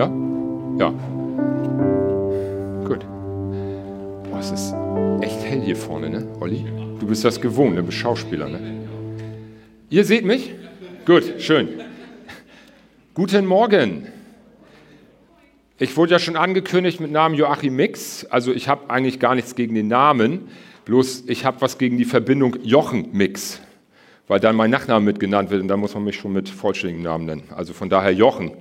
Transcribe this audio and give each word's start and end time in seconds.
Ja? 0.00 0.06
Ja. 0.78 0.88
Gut. 2.86 3.04
Boah, 4.30 4.38
es 4.40 4.50
ist 4.50 4.74
echt 5.20 5.44
hell 5.44 5.60
hier 5.60 5.76
vorne, 5.76 6.08
ne, 6.08 6.26
Olli? 6.40 6.64
Du 6.98 7.06
bist 7.06 7.22
das 7.22 7.38
gewohnt, 7.38 7.76
du 7.76 7.82
bist 7.82 7.98
Schauspieler, 7.98 8.48
ne? 8.48 8.60
Ihr 9.90 10.04
seht 10.04 10.24
mich? 10.24 10.54
Gut, 11.04 11.34
schön. 11.38 11.68
Guten 13.12 13.44
Morgen. 13.44 14.06
Ich 15.78 15.94
wurde 15.98 16.12
ja 16.12 16.18
schon 16.18 16.36
angekündigt 16.36 17.00
mit 17.00 17.12
Namen 17.12 17.34
Joachim 17.34 17.76
Mix. 17.76 18.24
Also 18.24 18.54
ich 18.54 18.68
habe 18.68 18.88
eigentlich 18.88 19.20
gar 19.20 19.34
nichts 19.34 19.54
gegen 19.54 19.74
den 19.74 19.88
Namen, 19.88 20.48
bloß 20.86 21.24
ich 21.26 21.44
habe 21.44 21.60
was 21.60 21.76
gegen 21.76 21.98
die 21.98 22.06
Verbindung 22.06 22.56
Jochen 22.62 23.10
Mix, 23.12 23.60
weil 24.28 24.40
dann 24.40 24.56
mein 24.56 24.70
Nachname 24.70 25.04
mitgenannt 25.04 25.50
wird 25.50 25.60
und 25.60 25.68
dann 25.68 25.80
muss 25.80 25.92
man 25.92 26.04
mich 26.04 26.16
schon 26.16 26.32
mit 26.32 26.48
vollständigen 26.48 27.02
Namen 27.02 27.26
nennen. 27.26 27.42
Also 27.54 27.74
von 27.74 27.90
daher 27.90 28.12
Jochen. 28.12 28.52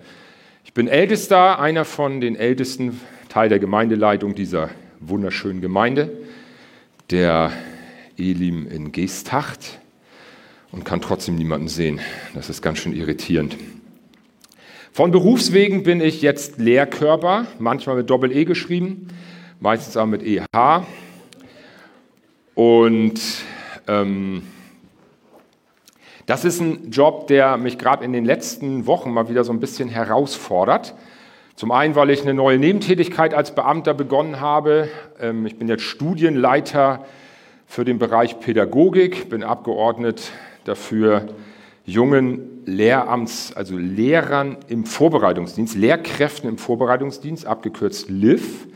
Ich 0.63 0.73
bin 0.73 0.87
Ältester, 0.87 1.59
einer 1.59 1.85
von 1.85 2.21
den 2.21 2.35
Ältesten, 2.35 2.99
Teil 3.29 3.49
der 3.49 3.59
Gemeindeleitung 3.59 4.35
dieser 4.35 4.69
wunderschönen 4.99 5.61
Gemeinde, 5.61 6.11
der 7.09 7.51
Elim 8.17 8.67
in 8.69 8.91
Geesthacht 8.91 9.79
und 10.71 10.83
kann 10.83 11.01
trotzdem 11.01 11.35
niemanden 11.35 11.69
sehen. 11.69 12.01
Das 12.33 12.49
ist 12.49 12.61
ganz 12.61 12.79
schön 12.79 12.93
irritierend. 12.93 13.57
Von 14.91 15.11
Berufswegen 15.11 15.83
bin 15.83 16.01
ich 16.01 16.21
jetzt 16.21 16.57
Lehrkörper, 16.57 17.47
manchmal 17.57 17.95
mit 17.95 18.09
Doppel-E 18.09 18.43
geschrieben, 18.43 19.07
meistens 19.59 19.95
auch 19.95 20.05
mit 20.07 20.23
EH. 20.23 20.83
Und 22.53 23.21
ähm, 23.87 24.43
das 26.29 26.45
ist 26.45 26.61
ein 26.61 26.91
Job, 26.91 27.25
der 27.25 27.57
mich 27.57 27.79
gerade 27.79 28.05
in 28.05 28.13
den 28.13 28.23
letzten 28.23 28.85
Wochen 28.85 29.09
mal 29.09 29.29
wieder 29.29 29.43
so 29.43 29.51
ein 29.51 29.59
bisschen 29.59 29.89
herausfordert. 29.89 30.93
Zum 31.55 31.71
einen, 31.71 31.95
weil 31.95 32.11
ich 32.11 32.21
eine 32.21 32.35
neue 32.35 32.59
Nebentätigkeit 32.59 33.33
als 33.33 33.55
Beamter 33.55 33.95
begonnen 33.95 34.39
habe. 34.39 34.89
Ähm, 35.19 35.47
ich 35.47 35.57
bin 35.57 35.67
jetzt 35.67 35.81
Studienleiter 35.81 37.03
für 37.65 37.83
den 37.83 37.97
Bereich 37.97 38.39
Pädagogik, 38.39 39.29
bin 39.29 39.41
Abgeordnet 39.41 40.31
dafür, 40.65 41.29
jungen 41.85 42.61
Lehramts, 42.65 43.51
also 43.55 43.75
Lehrern 43.75 44.57
im 44.67 44.85
Vorbereitungsdienst, 44.85 45.75
Lehrkräften 45.75 46.47
im 46.47 46.59
Vorbereitungsdienst, 46.59 47.47
abgekürzt 47.47 48.07
LIV, 48.07 48.67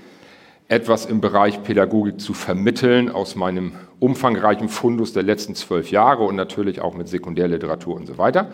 etwas 0.69 1.05
im 1.05 1.21
Bereich 1.21 1.61
Pädagogik 1.61 2.19
zu 2.19 2.33
vermitteln 2.33 3.11
aus 3.11 3.35
meinem 3.35 3.73
umfangreichen 4.03 4.67
Fundus 4.67 5.13
der 5.13 5.23
letzten 5.23 5.55
zwölf 5.55 5.89
Jahre 5.89 6.23
und 6.23 6.35
natürlich 6.35 6.81
auch 6.81 6.93
mit 6.93 7.07
Sekundärliteratur 7.07 7.95
und 7.95 8.05
so 8.05 8.17
weiter. 8.17 8.49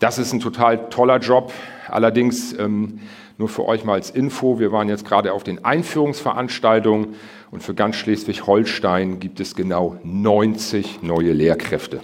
Das 0.00 0.18
ist 0.18 0.32
ein 0.32 0.40
total 0.40 0.88
toller 0.88 1.18
Job. 1.18 1.52
Allerdings 1.86 2.58
ähm, 2.58 2.98
nur 3.38 3.48
für 3.48 3.66
euch 3.66 3.84
mal 3.84 3.92
als 3.92 4.10
Info, 4.10 4.58
wir 4.58 4.72
waren 4.72 4.88
jetzt 4.88 5.06
gerade 5.06 5.32
auf 5.32 5.44
den 5.44 5.64
Einführungsveranstaltungen 5.64 7.14
und 7.52 7.62
für 7.62 7.74
ganz 7.74 7.94
Schleswig-Holstein 7.94 9.20
gibt 9.20 9.38
es 9.38 9.54
genau 9.54 9.96
90 10.02 11.02
neue 11.02 11.32
Lehrkräfte. 11.32 12.00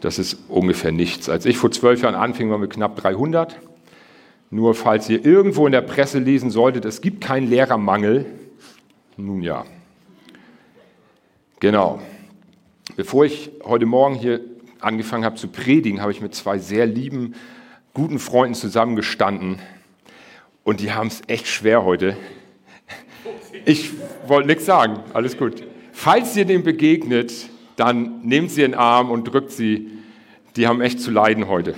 Das 0.00 0.20
ist 0.20 0.38
ungefähr 0.48 0.92
nichts. 0.92 1.28
Als 1.28 1.44
ich 1.44 1.58
vor 1.58 1.72
zwölf 1.72 2.02
Jahren 2.02 2.14
anfing, 2.14 2.50
waren 2.52 2.60
wir 2.60 2.68
knapp 2.68 2.94
300. 2.96 3.58
Nur 4.50 4.76
falls 4.76 5.08
ihr 5.08 5.24
irgendwo 5.24 5.66
in 5.66 5.72
der 5.72 5.82
Presse 5.82 6.20
lesen 6.20 6.50
solltet, 6.50 6.84
es 6.84 7.00
gibt 7.00 7.20
keinen 7.20 7.50
Lehrermangel. 7.50 8.26
Nun 9.16 9.42
ja. 9.42 9.64
Genau. 11.60 12.00
Bevor 12.96 13.26
ich 13.26 13.50
heute 13.64 13.84
Morgen 13.84 14.14
hier 14.14 14.40
angefangen 14.80 15.26
habe 15.26 15.36
zu 15.36 15.48
predigen, 15.48 16.00
habe 16.00 16.10
ich 16.10 16.22
mit 16.22 16.34
zwei 16.34 16.56
sehr 16.56 16.86
lieben, 16.86 17.34
guten 17.92 18.18
Freunden 18.18 18.54
zusammengestanden. 18.54 19.58
Und 20.64 20.80
die 20.80 20.92
haben 20.92 21.08
es 21.08 21.20
echt 21.26 21.46
schwer 21.46 21.84
heute. 21.84 22.16
Ich 23.66 23.90
wollte 24.26 24.48
nichts 24.48 24.64
sagen, 24.64 25.00
alles 25.12 25.36
gut. 25.36 25.62
Falls 25.92 26.34
ihr 26.34 26.46
dem 26.46 26.62
begegnet, 26.62 27.30
dann 27.76 28.22
nehmt 28.22 28.50
sie 28.50 28.62
in 28.62 28.72
den 28.72 28.80
Arm 28.80 29.10
und 29.10 29.24
drückt 29.24 29.50
sie. 29.50 29.90
Die 30.56 30.66
haben 30.66 30.80
echt 30.80 30.98
zu 30.98 31.10
leiden 31.10 31.46
heute. 31.46 31.74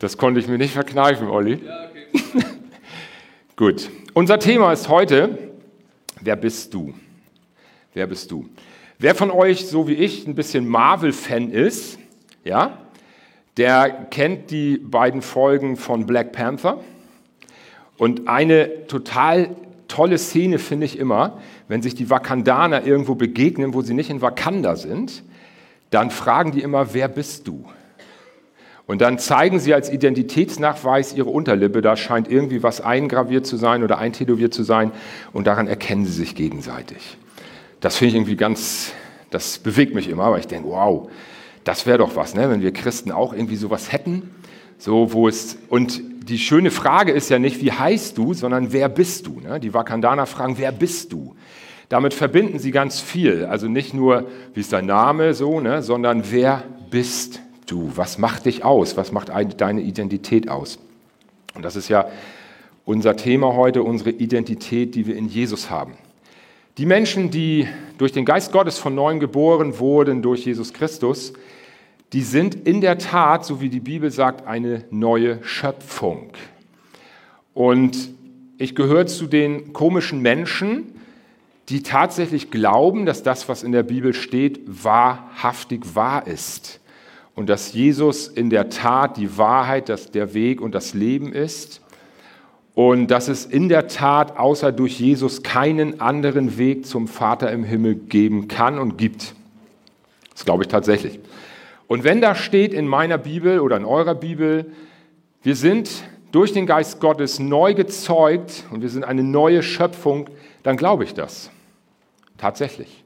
Das 0.00 0.18
konnte 0.18 0.40
ich 0.40 0.48
mir 0.48 0.58
nicht 0.58 0.74
verkneifen, 0.74 1.28
Olli. 1.28 1.60
Ja, 1.64 1.88
okay. 1.88 2.44
Gut. 3.56 3.90
Unser 4.12 4.40
Thema 4.40 4.72
ist 4.72 4.88
heute, 4.88 5.45
wer 6.20 6.36
bist 6.36 6.74
du? 6.74 6.94
Wer 7.94 8.06
bist 8.06 8.30
du? 8.30 8.48
Wer 8.98 9.14
von 9.14 9.30
euch, 9.30 9.66
so 9.66 9.88
wie 9.88 9.94
ich, 9.94 10.26
ein 10.26 10.34
bisschen 10.34 10.66
Marvel-Fan 10.66 11.50
ist, 11.50 11.98
ja, 12.44 12.78
der 13.56 13.90
kennt 14.10 14.50
die 14.50 14.78
beiden 14.78 15.22
Folgen 15.22 15.76
von 15.76 16.06
Black 16.06 16.32
Panther. 16.32 16.80
Und 17.98 18.28
eine 18.28 18.86
total 18.86 19.54
tolle 19.88 20.18
Szene 20.18 20.58
finde 20.58 20.86
ich 20.86 20.98
immer, 20.98 21.40
wenn 21.68 21.82
sich 21.82 21.94
die 21.94 22.10
Wakandaner 22.10 22.84
irgendwo 22.84 23.14
begegnen, 23.14 23.74
wo 23.74 23.82
sie 23.82 23.94
nicht 23.94 24.10
in 24.10 24.20
Wakanda 24.20 24.76
sind, 24.76 25.22
dann 25.90 26.10
fragen 26.10 26.52
die 26.52 26.62
immer, 26.62 26.92
wer 26.94 27.08
bist 27.08 27.48
du? 27.48 27.64
Und 28.86 29.00
dann 29.00 29.18
zeigen 29.18 29.58
sie 29.58 29.74
als 29.74 29.90
Identitätsnachweis 29.90 31.12
ihre 31.14 31.28
Unterlippe, 31.28 31.82
da 31.82 31.96
scheint 31.96 32.30
irgendwie 32.30 32.62
was 32.62 32.80
eingraviert 32.80 33.44
zu 33.44 33.56
sein 33.56 33.82
oder 33.82 33.98
eintätowiert 33.98 34.54
zu 34.54 34.62
sein 34.62 34.92
und 35.32 35.46
daran 35.46 35.66
erkennen 35.66 36.04
sie 36.04 36.12
sich 36.12 36.36
gegenseitig. 36.36 37.18
Das 37.80 37.96
finde 37.96 38.10
ich 38.10 38.14
irgendwie 38.16 38.36
ganz, 38.36 38.92
das 39.30 39.58
bewegt 39.58 39.94
mich 39.94 40.08
immer, 40.08 40.30
weil 40.30 40.40
ich 40.40 40.46
denke, 40.46 40.68
wow, 40.68 41.10
das 41.64 41.84
wäre 41.84 41.98
doch 41.98 42.14
was, 42.14 42.34
ne? 42.34 42.48
wenn 42.48 42.62
wir 42.62 42.72
Christen 42.72 43.10
auch 43.10 43.32
irgendwie 43.32 43.56
sowas 43.56 43.90
hätten, 43.90 44.30
so 44.78 45.12
wo 45.12 45.26
es 45.26 45.58
und 45.68 46.00
die 46.28 46.38
schöne 46.38 46.70
Frage 46.70 47.12
ist 47.12 47.28
ja 47.28 47.38
nicht, 47.38 47.62
wie 47.62 47.72
heißt 47.72 48.16
du, 48.18 48.34
sondern 48.34 48.72
wer 48.72 48.88
bist 48.88 49.26
du? 49.26 49.40
Ne? 49.40 49.60
Die 49.60 49.74
Wakandaner 49.74 50.26
fragen, 50.26 50.58
wer 50.58 50.72
bist 50.72 51.12
du? 51.12 51.36
Damit 51.88 52.14
verbinden 52.14 52.58
sie 52.58 52.72
ganz 52.72 53.00
viel. 53.00 53.44
Also 53.44 53.68
nicht 53.68 53.94
nur, 53.94 54.26
wie 54.52 54.60
ist 54.60 54.72
dein 54.72 54.86
Name, 54.86 55.34
so, 55.34 55.60
ne? 55.60 55.82
sondern 55.82 56.24
wer 56.30 56.64
bist 56.90 57.40
du? 57.66 57.92
Was 57.94 58.18
macht 58.18 58.46
dich 58.46 58.64
aus? 58.64 58.96
Was 58.96 59.12
macht 59.12 59.30
deine 59.58 59.80
Identität 59.80 60.48
aus? 60.48 60.78
Und 61.54 61.64
das 61.64 61.76
ist 61.76 61.88
ja 61.88 62.08
unser 62.84 63.16
Thema 63.16 63.54
heute, 63.54 63.82
unsere 63.82 64.10
Identität, 64.10 64.94
die 64.94 65.06
wir 65.06 65.16
in 65.16 65.28
Jesus 65.28 65.70
haben. 65.70 65.94
Die 66.78 66.86
Menschen, 66.86 67.30
die 67.30 67.66
durch 67.98 68.12
den 68.12 68.24
Geist 68.24 68.52
Gottes 68.52 68.78
von 68.78 68.94
neuem 68.94 69.18
geboren 69.18 69.78
wurden, 69.78 70.22
durch 70.22 70.44
Jesus 70.44 70.72
Christus, 70.72 71.32
die 72.12 72.20
sind 72.20 72.54
in 72.54 72.80
der 72.80 72.98
Tat, 72.98 73.44
so 73.44 73.60
wie 73.60 73.68
die 73.68 73.80
Bibel 73.80 74.10
sagt, 74.10 74.46
eine 74.46 74.84
neue 74.90 75.42
Schöpfung. 75.42 76.30
Und 77.54 78.10
ich 78.58 78.74
gehöre 78.74 79.06
zu 79.06 79.26
den 79.26 79.72
komischen 79.72 80.20
Menschen, 80.20 80.94
die 81.68 81.82
tatsächlich 81.82 82.50
glauben, 82.50 83.06
dass 83.06 83.22
das, 83.22 83.48
was 83.48 83.62
in 83.62 83.72
der 83.72 83.82
Bibel 83.82 84.14
steht, 84.14 84.60
wahrhaftig 84.66 85.94
wahr 85.94 86.26
ist. 86.26 86.80
Und 87.36 87.48
dass 87.48 87.72
Jesus 87.74 88.26
in 88.26 88.50
der 88.50 88.70
Tat 88.70 89.18
die 89.18 89.38
Wahrheit, 89.38 89.88
dass 89.88 90.10
der 90.10 90.34
Weg 90.34 90.60
und 90.60 90.74
das 90.74 90.94
Leben 90.94 91.32
ist. 91.32 91.82
Und 92.74 93.10
dass 93.10 93.28
es 93.28 93.46
in 93.46 93.68
der 93.68 93.86
Tat 93.86 94.38
außer 94.38 94.72
durch 94.72 94.98
Jesus 94.98 95.42
keinen 95.42 96.00
anderen 96.00 96.58
Weg 96.58 96.86
zum 96.86 97.06
Vater 97.06 97.52
im 97.52 97.62
Himmel 97.62 97.94
geben 97.94 98.48
kann 98.48 98.78
und 98.78 98.98
gibt. 98.98 99.34
Das 100.32 100.44
glaube 100.44 100.64
ich 100.64 100.68
tatsächlich. 100.68 101.20
Und 101.86 102.04
wenn 102.04 102.20
da 102.20 102.34
steht 102.34 102.74
in 102.74 102.88
meiner 102.88 103.18
Bibel 103.18 103.60
oder 103.60 103.76
in 103.76 103.84
eurer 103.84 104.14
Bibel, 104.14 104.72
wir 105.42 105.56
sind 105.56 105.90
durch 106.32 106.52
den 106.52 106.66
Geist 106.66 107.00
Gottes 107.00 107.38
neu 107.38 107.74
gezeugt 107.74 108.64
und 108.70 108.82
wir 108.82 108.88
sind 108.88 109.04
eine 109.04 109.22
neue 109.22 109.62
Schöpfung, 109.62 110.28
dann 110.62 110.76
glaube 110.76 111.04
ich 111.04 111.14
das. 111.14 111.50
Tatsächlich. 112.38 113.04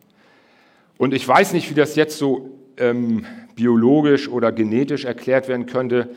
Und 0.99 1.15
ich 1.15 1.27
weiß 1.27 1.53
nicht, 1.53 1.71
wie 1.71 1.75
das 1.75 1.97
jetzt 1.97 2.19
so 2.19 2.51
ähm, 2.77 3.25
biologisch 3.55 4.29
oder 4.29 4.53
genetisch 4.53 5.05
erklärt 5.05 5.49
werden 5.49 5.67
könnte, 5.67 6.11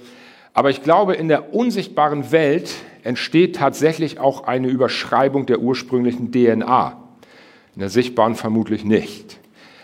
aber 0.54 0.70
ich 0.70 0.84
glaube, 0.84 1.16
in 1.16 1.28
der 1.28 1.54
unsichtbaren 1.54 2.32
Welt 2.32 2.76
entsteht 3.04 3.56
tatsächlich 3.56 4.20
auch 4.20 4.44
eine 4.46 4.68
Überschreibung 4.68 5.46
der 5.46 5.60
ursprünglichen 5.60 6.32
DNA. 6.32 6.98
In 7.76 7.80
der 7.80 7.90
sichtbaren 7.90 8.36
vermutlich 8.36 8.86
nicht. 8.86 9.40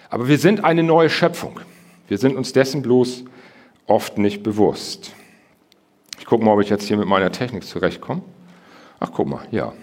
Aber 0.09 0.27
wir 0.27 0.37
sind 0.37 0.63
eine 0.63 0.83
neue 0.83 1.09
Schöpfung. 1.09 1.59
Wir 2.07 2.19
sind 2.19 2.35
uns 2.35 2.53
dessen 2.53 2.81
bloß 2.83 3.25
oft 3.87 4.17
nicht 4.19 4.43
bewusst. 4.43 5.13
Ich 6.19 6.25
gucke 6.25 6.45
mal, 6.45 6.53
ob 6.53 6.61
ich 6.61 6.69
jetzt 6.69 6.87
hier 6.87 6.97
mit 6.97 7.07
meiner 7.07 7.31
Technik 7.31 7.63
zurechtkomme. 7.63 8.21
Ach, 8.99 9.11
guck 9.11 9.27
mal, 9.27 9.41
ja. 9.51 9.73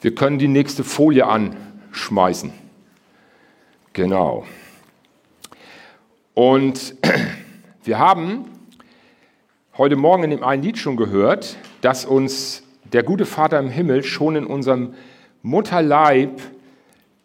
Wir 0.00 0.14
können 0.14 0.38
die 0.38 0.48
nächste 0.48 0.82
Folie 0.82 1.26
anschmeißen. 1.26 2.52
Genau. 3.92 4.46
Und 6.34 6.94
wir 7.84 7.98
haben 7.98 8.44
heute 9.76 9.96
Morgen 9.96 10.24
in 10.24 10.30
dem 10.30 10.44
einen 10.44 10.62
Lied 10.62 10.78
schon 10.78 10.96
gehört, 10.96 11.56
dass 11.80 12.04
uns 12.04 12.62
der 12.92 13.02
gute 13.02 13.26
Vater 13.26 13.58
im 13.58 13.68
Himmel 13.68 14.02
schon 14.02 14.36
in 14.36 14.46
unserem 14.46 14.94
Mutterleib, 15.42 16.40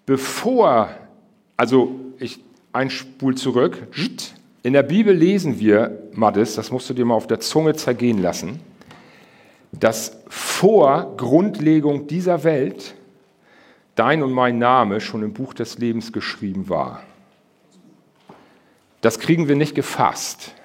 bevor, 0.06 0.90
also 1.58 2.00
ich 2.20 2.40
ein 2.74 2.90
Spul 2.90 3.36
zurück, 3.36 3.88
In 4.64 4.74
der 4.74 4.84
Bibel 4.84 5.14
lesen 5.16 5.60
wir, 5.60 6.10
Mattes, 6.14 6.56
das 6.56 6.72
musst 6.72 6.90
du 6.90 6.94
dir 6.94 7.06
mal 7.06 7.16
auf 7.16 7.28
der 7.28 7.40
Zunge 7.40 7.74
zergehen 7.76 8.22
lassen, 8.22 8.60
dass 9.72 10.18
vor 10.28 11.16
Grundlegung 11.18 12.08
dieser 12.08 12.44
Welt 12.44 12.96
dein 13.96 14.24
und 14.24 14.32
mein 14.32 14.58
Name 14.58 15.00
schon 15.02 15.24
im 15.24 15.34
Buch 15.34 15.54
des 15.54 15.78
Lebens 15.78 16.12
geschrieben 16.12 16.68
war. 16.70 17.02
Das 19.06 19.20
kriegen 19.20 19.48
wir 19.48 19.56
nicht 19.56 19.76
gefasst. 19.76 20.56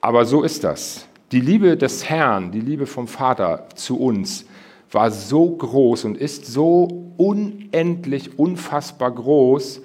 Aber 0.00 0.24
so 0.24 0.44
ist 0.44 0.62
das. 0.62 1.08
Die 1.32 1.40
Liebe 1.40 1.76
des 1.76 2.08
Herrn, 2.08 2.52
die 2.52 2.60
Liebe 2.60 2.86
vom 2.86 3.08
Vater 3.08 3.66
zu 3.74 3.98
uns 3.98 4.46
war 4.92 5.10
so 5.10 5.50
groß 5.50 6.04
und 6.04 6.16
ist 6.16 6.46
so 6.46 7.10
unendlich, 7.16 8.38
unfassbar 8.38 9.10
groß, 9.10 9.82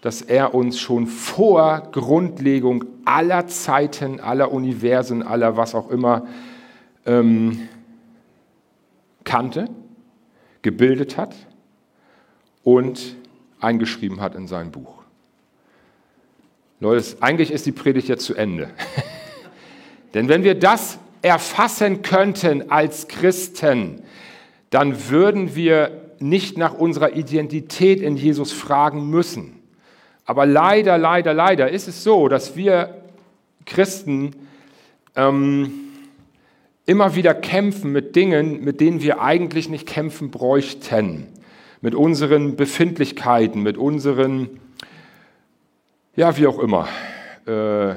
dass 0.00 0.22
er 0.22 0.56
uns 0.56 0.80
schon 0.80 1.06
vor 1.06 1.88
Grundlegung 1.92 2.84
aller 3.04 3.46
Zeiten, 3.46 4.18
aller 4.18 4.50
Universen, 4.50 5.22
aller 5.22 5.56
was 5.56 5.76
auch 5.76 5.88
immer 5.88 6.26
ähm, 7.06 7.68
kannte, 9.22 9.68
gebildet 10.62 11.16
hat 11.16 11.36
und 12.64 13.14
eingeschrieben 13.60 14.20
hat 14.20 14.34
in 14.34 14.48
sein 14.48 14.72
Buch. 14.72 15.01
Leute, 16.82 17.16
eigentlich 17.20 17.52
ist 17.52 17.64
die 17.64 17.70
Predigt 17.70 18.08
jetzt 18.08 18.24
zu 18.24 18.34
Ende. 18.34 18.68
Denn 20.14 20.28
wenn 20.28 20.42
wir 20.42 20.56
das 20.56 20.98
erfassen 21.22 22.02
könnten 22.02 22.72
als 22.72 23.06
Christen, 23.06 24.02
dann 24.70 25.08
würden 25.08 25.54
wir 25.54 26.10
nicht 26.18 26.58
nach 26.58 26.74
unserer 26.74 27.14
Identität 27.14 28.00
in 28.00 28.16
Jesus 28.16 28.50
fragen 28.50 29.08
müssen. 29.10 29.62
Aber 30.24 30.44
leider, 30.44 30.98
leider, 30.98 31.32
leider 31.32 31.70
ist 31.70 31.86
es 31.86 32.02
so, 32.02 32.26
dass 32.26 32.56
wir 32.56 33.02
Christen 33.64 34.32
ähm, 35.14 35.72
immer 36.84 37.14
wieder 37.14 37.32
kämpfen 37.32 37.92
mit 37.92 38.16
Dingen, 38.16 38.64
mit 38.64 38.80
denen 38.80 39.02
wir 39.02 39.22
eigentlich 39.22 39.68
nicht 39.68 39.86
kämpfen 39.86 40.32
bräuchten. 40.32 41.28
Mit 41.80 41.94
unseren 41.94 42.56
Befindlichkeiten, 42.56 43.62
mit 43.62 43.76
unseren, 43.76 44.50
ja, 46.14 46.36
wie 46.36 46.46
auch 46.46 46.58
immer. 46.58 46.88
Äh, 47.46 47.94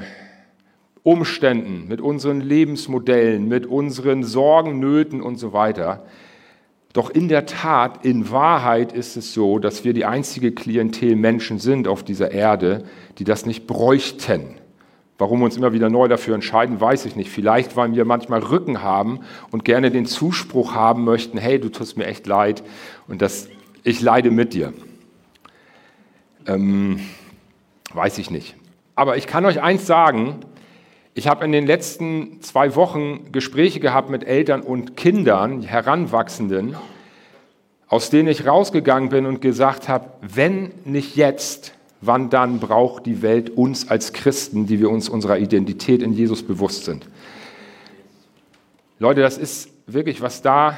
Umständen, 1.02 1.86
mit 1.86 2.00
unseren 2.00 2.40
Lebensmodellen, 2.40 3.46
mit 3.46 3.66
unseren 3.66 4.24
Sorgen, 4.24 4.80
Nöten 4.80 5.20
und 5.20 5.36
so 5.36 5.52
weiter. 5.52 6.04
Doch 6.92 7.10
in 7.10 7.28
der 7.28 7.46
Tat, 7.46 8.04
in 8.04 8.30
Wahrheit 8.30 8.92
ist 8.92 9.16
es 9.16 9.34
so, 9.34 9.58
dass 9.58 9.84
wir 9.84 9.92
die 9.92 10.04
einzige 10.04 10.50
Klientel 10.50 11.14
Menschen 11.14 11.58
sind 11.58 11.88
auf 11.88 12.02
dieser 12.02 12.32
Erde, 12.32 12.84
die 13.18 13.24
das 13.24 13.46
nicht 13.46 13.66
bräuchten. 13.66 14.56
Warum 15.18 15.40
wir 15.40 15.44
uns 15.44 15.56
immer 15.56 15.72
wieder 15.72 15.90
neu 15.90 16.08
dafür 16.08 16.34
entscheiden, 16.34 16.80
weiß 16.80 17.06
ich 17.06 17.14
nicht. 17.14 17.30
Vielleicht, 17.30 17.76
weil 17.76 17.94
wir 17.94 18.04
manchmal 18.04 18.40
Rücken 18.40 18.82
haben 18.82 19.20
und 19.50 19.64
gerne 19.64 19.90
den 19.90 20.06
Zuspruch 20.06 20.74
haben 20.74 21.04
möchten, 21.04 21.38
hey, 21.38 21.60
du 21.60 21.68
tust 21.68 21.96
mir 21.96 22.06
echt 22.06 22.26
leid 22.26 22.62
und 23.08 23.22
das, 23.22 23.48
ich 23.82 24.00
leide 24.00 24.30
mit 24.30 24.54
dir. 24.54 24.72
Ähm, 26.46 27.00
weiß 27.92 28.18
ich 28.18 28.30
nicht. 28.30 28.56
Aber 28.94 29.16
ich 29.16 29.26
kann 29.26 29.44
euch 29.44 29.62
eins 29.62 29.86
sagen, 29.86 30.40
ich 31.14 31.28
habe 31.28 31.44
in 31.44 31.52
den 31.52 31.66
letzten 31.66 32.42
zwei 32.42 32.74
Wochen 32.74 33.32
Gespräche 33.32 33.80
gehabt 33.80 34.10
mit 34.10 34.24
Eltern 34.24 34.60
und 34.60 34.96
Kindern, 34.96 35.62
Heranwachsenden, 35.62 36.76
aus 37.88 38.10
denen 38.10 38.28
ich 38.28 38.46
rausgegangen 38.46 39.08
bin 39.08 39.26
und 39.26 39.40
gesagt 39.40 39.88
habe, 39.88 40.10
wenn 40.20 40.72
nicht 40.84 41.16
jetzt, 41.16 41.72
wann 42.00 42.30
dann 42.30 42.60
braucht 42.60 43.06
die 43.06 43.22
Welt 43.22 43.50
uns 43.50 43.88
als 43.88 44.12
Christen, 44.12 44.66
die 44.66 44.80
wir 44.80 44.90
uns 44.90 45.08
unserer 45.08 45.38
Identität 45.38 46.02
in 46.02 46.12
Jesus 46.12 46.42
bewusst 46.42 46.84
sind. 46.84 47.08
Leute, 48.98 49.20
das 49.20 49.38
ist 49.38 49.70
wirklich, 49.86 50.20
was 50.20 50.42
da 50.42 50.76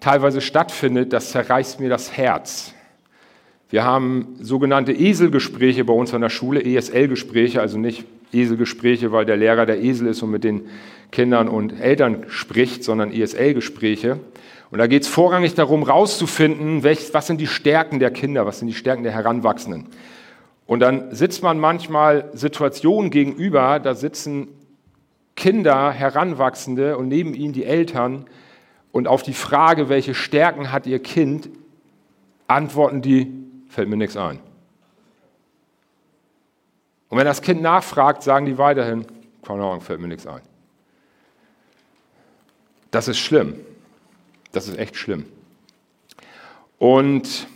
teilweise 0.00 0.40
stattfindet, 0.40 1.12
das 1.12 1.30
zerreißt 1.30 1.80
mir 1.80 1.88
das 1.88 2.12
Herz. 2.16 2.74
Wir 3.70 3.84
haben 3.84 4.36
sogenannte 4.40 4.92
Eselgespräche 4.92 5.84
bei 5.84 5.92
uns 5.92 6.14
an 6.14 6.20
der 6.20 6.28
Schule, 6.28 6.62
ESL-Gespräche, 6.64 7.60
also 7.60 7.78
nicht 7.78 8.04
Eselgespräche, 8.32 9.12
weil 9.12 9.24
der 9.24 9.36
Lehrer 9.36 9.66
der 9.66 9.82
Esel 9.82 10.08
ist 10.08 10.22
und 10.22 10.30
mit 10.30 10.44
den 10.44 10.68
Kindern 11.10 11.48
und 11.48 11.80
Eltern 11.80 12.24
spricht, 12.28 12.84
sondern 12.84 13.12
ESL-Gespräche. 13.12 14.20
Und 14.70 14.78
da 14.78 14.86
geht 14.86 15.02
es 15.02 15.08
vorrangig 15.08 15.54
darum, 15.54 15.86
herauszufinden, 15.86 16.82
was 16.82 17.26
sind 17.26 17.40
die 17.40 17.46
Stärken 17.46 18.00
der 18.00 18.10
Kinder, 18.10 18.44
was 18.44 18.58
sind 18.58 18.68
die 18.68 18.74
Stärken 18.74 19.04
der 19.04 19.12
Heranwachsenden. 19.12 19.86
Und 20.66 20.80
dann 20.80 21.14
sitzt 21.14 21.42
man 21.42 21.60
manchmal 21.60 22.30
Situationen 22.32 23.10
gegenüber, 23.10 23.78
da 23.78 23.94
sitzen 23.94 24.48
Kinder, 25.36 25.90
Heranwachsende 25.90 26.96
und 26.96 27.08
neben 27.08 27.34
ihnen 27.34 27.52
die 27.52 27.64
Eltern. 27.64 28.24
Und 28.92 29.08
auf 29.08 29.22
die 29.22 29.32
Frage, 29.32 29.88
welche 29.88 30.14
Stärken 30.14 30.72
hat 30.72 30.86
ihr 30.86 31.00
Kind, 31.00 31.50
antworten 32.46 33.02
die, 33.02 33.43
fällt 33.74 33.88
mir 33.88 33.96
nichts 33.96 34.16
ein. 34.16 34.38
Und 37.08 37.18
wenn 37.18 37.26
das 37.26 37.42
Kind 37.42 37.60
nachfragt, 37.60 38.22
sagen 38.22 38.46
die 38.46 38.56
weiterhin, 38.56 39.04
keine 39.42 39.62
Ahnung, 39.62 39.80
fällt 39.80 40.00
mir 40.00 40.08
nichts 40.08 40.26
ein. 40.26 40.40
Das 42.90 43.08
ist 43.08 43.18
schlimm. 43.18 43.56
Das 44.52 44.68
ist 44.68 44.78
echt 44.78 44.96
schlimm. 44.96 45.26
Und 46.78 47.48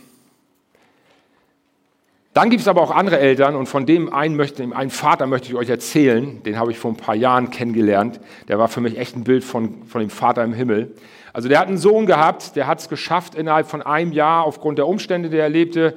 dann 2.39 2.49
gibt 2.49 2.61
es 2.61 2.69
aber 2.69 2.81
auch 2.81 2.91
andere 2.91 3.19
Eltern 3.19 3.57
und 3.57 3.65
von 3.65 3.85
dem 3.85 4.13
einen, 4.13 4.37
möchte, 4.37 4.63
einen 4.63 4.91
Vater 4.91 5.27
möchte 5.27 5.49
ich 5.49 5.55
euch 5.55 5.67
erzählen, 5.67 6.41
den 6.43 6.57
habe 6.57 6.71
ich 6.71 6.79
vor 6.79 6.89
ein 6.89 6.95
paar 6.95 7.15
Jahren 7.15 7.49
kennengelernt. 7.49 8.21
Der 8.47 8.57
war 8.57 8.69
für 8.69 8.79
mich 8.79 8.97
echt 8.97 9.17
ein 9.17 9.25
Bild 9.25 9.43
von, 9.43 9.85
von 9.87 9.99
dem 9.99 10.09
Vater 10.09 10.45
im 10.45 10.53
Himmel. 10.53 10.95
Also 11.33 11.49
der 11.49 11.59
hat 11.59 11.67
einen 11.67 11.77
Sohn 11.77 12.05
gehabt, 12.05 12.55
der 12.55 12.65
hat 12.65 12.79
es 12.79 12.87
geschafft, 12.87 13.35
innerhalb 13.35 13.67
von 13.67 13.81
einem 13.81 14.13
Jahr 14.13 14.45
aufgrund 14.45 14.77
der 14.77 14.87
Umstände, 14.87 15.29
die 15.29 15.35
er 15.35 15.49
lebte, 15.49 15.95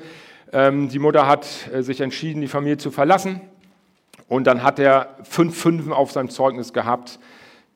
ähm, 0.53 0.89
die 0.89 0.99
Mutter 0.99 1.29
hat 1.29 1.47
äh, 1.73 1.83
sich 1.83 2.01
entschieden, 2.01 2.41
die 2.41 2.49
Familie 2.49 2.77
zu 2.77 2.91
verlassen. 2.91 3.41
Und 4.27 4.49
dann 4.49 4.65
hat 4.65 4.81
er 4.81 5.19
fünf 5.23 5.57
Fünfen 5.57 5.93
auf 5.93 6.11
seinem 6.11 6.29
Zeugnis 6.29 6.73
gehabt, 6.73 7.21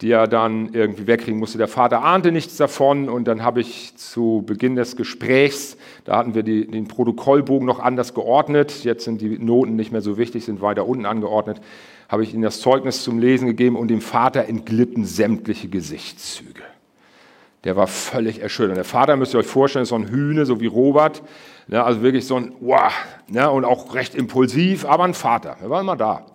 die 0.03 0.11
er 0.11 0.27
dann 0.27 0.75
irgendwie 0.75 1.07
wegkriegen 1.07 1.39
musste. 1.39 1.57
Der 1.57 1.69
Vater 1.69 2.05
ahnte 2.05 2.31
nichts 2.31 2.57
davon 2.57 3.09
und 3.09 3.27
dann 3.27 3.43
habe 3.43 3.61
ich 3.61 3.97
zu 3.97 4.43
Beginn 4.47 4.77
des 4.77 4.97
Gesprächs, 4.97 5.77
da 6.05 6.19
hatten 6.19 6.35
wir 6.35 6.43
die, 6.43 6.67
den 6.67 6.87
Protokollbogen 6.87 7.67
noch 7.67 7.81
anders 7.81 8.13
geordnet, 8.13 8.85
jetzt 8.85 9.05
sind 9.05 9.21
die 9.21 9.39
Noten 9.39 9.75
nicht 9.75 9.93
mehr 9.93 10.03
so 10.03 10.19
wichtig, 10.19 10.45
sind 10.45 10.61
weiter 10.61 10.87
unten 10.87 11.07
angeordnet, 11.07 11.61
habe 12.09 12.23
ich 12.23 12.35
ihm 12.35 12.43
das 12.43 12.61
Zeugnis 12.61 13.03
zum 13.03 13.19
Lesen 13.19 13.47
gegeben 13.47 13.77
und 13.77 13.89
dem 13.89 14.03
Vater 14.03 14.47
entglitten 14.47 15.07
sämtliche 15.07 15.69
Gesichtszüge. 15.69 16.63
Der 17.65 17.75
war 17.75 17.87
völlig 17.87 18.41
erschüttert. 18.43 18.77
Der 18.77 18.85
Vater, 18.85 19.17
müsst 19.17 19.35
ihr 19.35 19.41
euch 19.41 19.47
vorstellen, 19.47 19.85
ist 19.85 19.89
so 19.89 19.97
ein 19.97 20.09
Hühne, 20.09 20.47
so 20.47 20.61
wie 20.61 20.67
Robert, 20.67 21.23
ne, 21.69 21.83
also 21.83 22.03
wirklich 22.03 22.27
so 22.27 22.37
ein, 22.37 22.53
wow, 22.61 22.93
ne, 23.29 23.51
und 23.51 23.65
auch 23.65 23.95
recht 23.95 24.15
impulsiv, 24.15 24.85
aber 24.85 25.05
ein 25.05 25.15
Vater, 25.15 25.57
er 25.61 25.71
war 25.71 25.81
immer 25.81 25.97
da. 25.97 26.27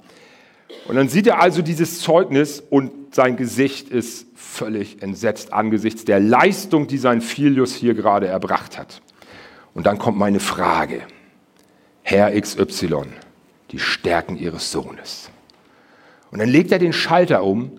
Und 0.87 0.95
dann 0.95 1.09
sieht 1.09 1.27
er 1.27 1.41
also 1.41 1.61
dieses 1.61 1.99
Zeugnis 2.01 2.61
und 2.69 3.15
sein 3.15 3.37
Gesicht 3.37 3.89
ist 3.89 4.27
völlig 4.35 5.01
entsetzt 5.01 5.53
angesichts 5.53 6.05
der 6.05 6.19
Leistung, 6.19 6.87
die 6.87 6.97
sein 6.97 7.21
Filius 7.21 7.73
hier 7.73 7.93
gerade 7.93 8.27
erbracht 8.27 8.77
hat. 8.77 9.01
Und 9.73 9.85
dann 9.85 9.97
kommt 9.97 10.17
meine 10.17 10.39
Frage. 10.39 11.01
Herr 12.03 12.39
XY, 12.39 13.03
die 13.71 13.79
Stärken 13.79 14.35
ihres 14.35 14.71
Sohnes. 14.71 15.29
Und 16.31 16.39
dann 16.39 16.49
legt 16.49 16.71
er 16.71 16.79
den 16.79 16.93
Schalter 16.93 17.43
um 17.43 17.71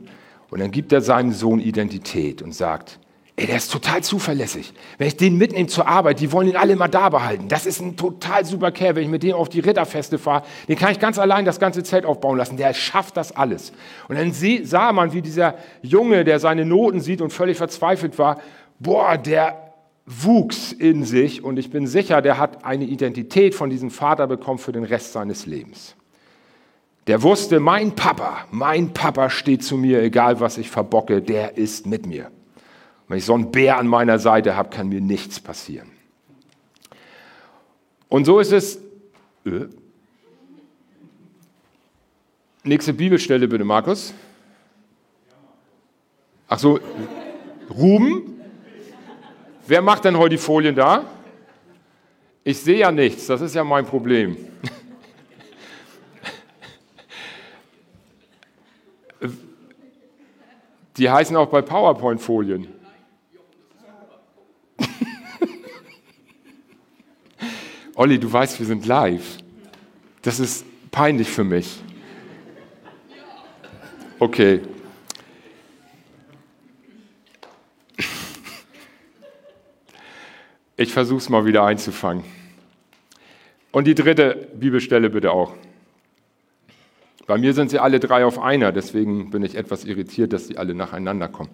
und 0.51 0.61
dann 0.61 0.71
gibt 0.71 0.93
er 0.93 1.01
seinem 1.01 1.33
Sohn 1.33 1.61
Identität 1.61 2.43
und 2.43 2.53
sagt, 2.53 2.99
Ey, 3.43 3.49
der 3.49 3.57
ist 3.57 3.73
total 3.73 4.05
zuverlässig. 4.05 4.73
Wenn 4.99 5.09
ich 5.09 5.17
den 5.17 5.37
mitnehme 5.37 5.67
zur 5.67 5.89
Arbeit, 5.89 6.21
die 6.21 6.31
wollen 6.31 6.47
ihn 6.47 6.55
alle 6.57 6.75
immer 6.75 6.87
da 6.87 7.09
behalten. 7.09 7.49
Das 7.49 7.67
ist 7.67 7.81
ein 7.81 7.97
total 7.97 8.45
super 8.45 8.71
Kerl. 8.71 8.95
Wenn 8.95 9.03
ich 9.03 9.09
mit 9.09 9.25
dem 9.25 9.35
auf 9.35 9.49
die 9.49 9.59
Ritterfeste 9.59 10.21
fahre, 10.21 10.45
den 10.69 10.79
kann 10.79 10.93
ich 10.93 11.01
ganz 11.01 11.19
allein 11.19 11.45
das 11.45 11.59
ganze 11.59 11.83
Zelt 11.83 12.07
aufbauen 12.07 12.39
lassen. 12.39 12.57
Der 12.57 12.73
schafft 12.73 13.17
das 13.17 13.35
alles. 13.35 13.73
Und 14.07 14.17
dann 14.17 14.33
sah 14.33 14.93
man, 14.93 15.13
wie 15.13 15.23
dieser 15.23 15.57
Junge, 15.83 16.23
der 16.23 16.39
seine 16.39 16.65
Noten 16.65 17.01
sieht 17.01 17.21
und 17.21 17.33
völlig 17.33 17.59
verzweifelt 17.59 18.17
war, 18.17 18.41
boah, 18.79 19.19
der 19.19 19.75
wuchs 20.07 20.71
in 20.71 21.03
sich 21.03 21.43
und 21.43 21.59
ich 21.59 21.71
bin 21.71 21.89
sicher, 21.89 22.23
der 22.23 22.39
hat 22.39 22.65
eine 22.65 22.85
Identität 22.85 23.57
von 23.57 23.71
diesem 23.71 23.91
Vater 23.91 24.29
bekommen 24.29 24.61
für 24.61 24.71
den 24.71 24.85
Rest 24.85 25.15
seines 25.15 25.47
Lebens. 25.47 25.97
Der 27.09 27.25
wusste, 27.25 27.59
mein 27.59 27.97
Papa, 27.97 28.47
mein 28.53 28.93
Papa 28.93 29.31
steht 29.31 29.65
zu 29.65 29.77
mir, 29.77 30.01
egal 30.01 30.39
was 30.39 30.59
ich 30.59 30.71
verbocke, 30.71 31.21
der 31.21 31.57
ist 31.57 31.87
mit 31.87 32.07
mir. 32.07 32.31
Wenn 33.13 33.19
ich 33.19 33.27
so 33.27 33.35
einen 33.35 33.51
Bär 33.51 33.77
an 33.77 33.89
meiner 33.89 34.19
Seite 34.19 34.57
habe, 34.57 34.71
kann 34.71 34.89
mir 34.89 35.03
nichts 35.03 35.39
passieren. 35.39 35.91
Und 38.09 38.25
so 38.25 38.41
ist 38.41 38.53
es. 38.53 38.77
Äh. 39.45 39.67
Nächste 42.65 42.95
Bibelstelle 42.95 43.47
bitte, 43.49 43.65
Markus. 43.65 44.15
Ach 46.49 46.59
so, 46.59 46.81
Ruben. 47.69 48.41
Wer 49.67 49.83
macht 49.83 50.07
denn 50.07 50.17
heute 50.17 50.31
die 50.31 50.39
Folien 50.39 50.75
da? 50.75 51.05
Ich 52.45 52.61
sehe 52.61 52.79
ja 52.79 52.91
nichts, 52.91 53.27
das 53.27 53.43
ist 53.43 53.55
ja 53.55 53.63
mein 53.63 53.85
Problem. 53.85 54.39
Die 60.97 61.11
heißen 61.11 61.37
auch 61.37 61.49
bei 61.49 61.61
PowerPoint 61.61 62.19
Folien. 62.19 62.82
Olli, 68.03 68.19
du 68.19 68.33
weißt, 68.33 68.59
wir 68.59 68.67
sind 68.67 68.85
live. 68.85 69.39
Das 70.23 70.41
ist 70.41 70.67
peinlich 70.91 71.29
für 71.29 71.45
mich. 71.45 71.81
Okay. 74.19 74.61
Ich 80.77 80.93
versuche 80.93 81.19
es 81.19 81.29
mal 81.29 81.47
wieder 81.47 81.63
einzufangen. 81.63 82.25
Und 83.71 83.87
die 83.87 83.95
dritte 83.95 84.49
Bibelstelle 84.53 85.09
bitte 85.09 85.31
auch. 85.31 85.55
Bei 87.29 87.39
mir 87.39 87.55
sind 87.55 87.71
sie 87.71 87.79
alle 87.79 88.01
drei 88.01 88.25
auf 88.25 88.41
einer, 88.41 88.73
deswegen 88.73 89.31
bin 89.31 89.45
ich 89.45 89.55
etwas 89.55 89.85
irritiert, 89.85 90.33
dass 90.33 90.49
sie 90.49 90.59
alle 90.59 90.75
nacheinander 90.75 91.29
kommen. 91.29 91.51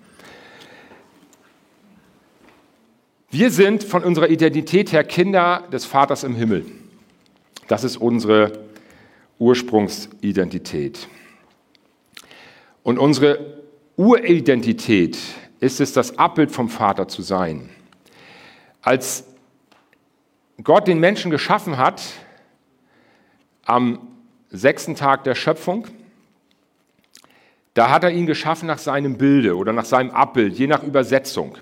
Wir 3.31 3.51
sind 3.51 3.85
von 3.85 4.05
unserer 4.05 4.31
Identität 4.31 4.91
her 4.93 5.05
Kinder 5.05 5.69
des 5.71 5.85
Vaters 5.85 6.25
im 6.25 6.35
Himmel. 6.35 6.65
Das 7.67 7.85
ist 7.85 7.99
unsere 7.99 8.65
Ursprungsidentität. 9.39 11.09
Und 12.83 12.99
unsere 12.99 13.59
Uridentität 13.97 15.19
ist 15.61 15.79
es, 15.79 15.93
das 15.93 16.17
Abbild 16.19 16.51
vom 16.51 16.71
Vater 16.71 17.07
zu 17.07 17.21
sein. 17.21 17.69
Als 18.81 19.25
Gott 20.65 20.89
den 20.89 20.99
Menschen 20.99 21.31
geschaffen 21.31 21.77
hat, 21.77 22.03
am 23.67 24.09
sechsten 24.49 24.95
Tag 24.95 25.25
der 25.25 25.35
Schöpfung, 25.35 25.87
da 27.75 27.91
hat 27.91 28.05
er 28.05 28.11
ihn 28.11 28.25
geschaffen 28.25 28.67
nach 28.67 28.79
seinem 28.79 29.19
Bilde 29.19 29.55
oder 29.55 29.75
nach 29.75 29.85
seinem 29.85 30.13
Abbild, 30.13 30.59
je 30.59 30.67
nach 30.67 30.83
Übersetzung. 30.83 31.59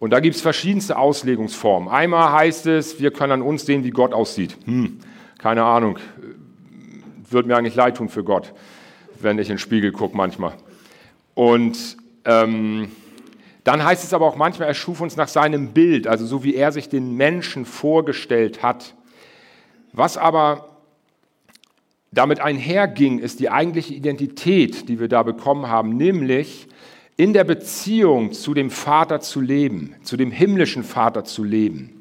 Und 0.00 0.10
da 0.10 0.20
gibt 0.20 0.34
es 0.34 0.40
verschiedenste 0.40 0.96
Auslegungsformen. 0.96 1.88
Einmal 1.90 2.32
heißt 2.32 2.66
es, 2.66 3.00
wir 3.00 3.10
können 3.10 3.32
an 3.32 3.42
uns 3.42 3.66
sehen, 3.66 3.84
wie 3.84 3.90
Gott 3.90 4.14
aussieht. 4.14 4.56
Hm, 4.64 4.98
keine 5.38 5.62
Ahnung, 5.62 5.98
würde 7.28 7.46
mir 7.46 7.56
eigentlich 7.56 7.74
leid 7.74 7.98
tun 7.98 8.08
für 8.08 8.24
Gott, 8.24 8.54
wenn 9.20 9.38
ich 9.38 9.48
in 9.48 9.56
den 9.56 9.58
Spiegel 9.58 9.92
gucke 9.92 10.16
manchmal. 10.16 10.54
Und 11.34 11.98
ähm, 12.24 12.90
dann 13.64 13.84
heißt 13.84 14.02
es 14.02 14.14
aber 14.14 14.26
auch 14.26 14.36
manchmal, 14.36 14.68
er 14.68 14.74
schuf 14.74 15.02
uns 15.02 15.16
nach 15.16 15.28
seinem 15.28 15.68
Bild, 15.68 16.06
also 16.06 16.24
so 16.24 16.44
wie 16.44 16.54
er 16.54 16.72
sich 16.72 16.88
den 16.88 17.14
Menschen 17.16 17.66
vorgestellt 17.66 18.62
hat. 18.62 18.94
Was 19.92 20.16
aber 20.16 20.78
damit 22.10 22.40
einherging, 22.40 23.18
ist 23.18 23.38
die 23.38 23.50
eigentliche 23.50 23.92
Identität, 23.92 24.88
die 24.88 24.98
wir 24.98 25.08
da 25.08 25.22
bekommen 25.22 25.68
haben, 25.68 25.90
nämlich 25.98 26.68
in 27.20 27.34
der 27.34 27.44
Beziehung 27.44 28.32
zu 28.32 28.54
dem 28.54 28.70
Vater 28.70 29.20
zu 29.20 29.42
leben, 29.42 29.94
zu 30.02 30.16
dem 30.16 30.30
himmlischen 30.30 30.82
Vater 30.82 31.22
zu 31.22 31.44
leben. 31.44 32.00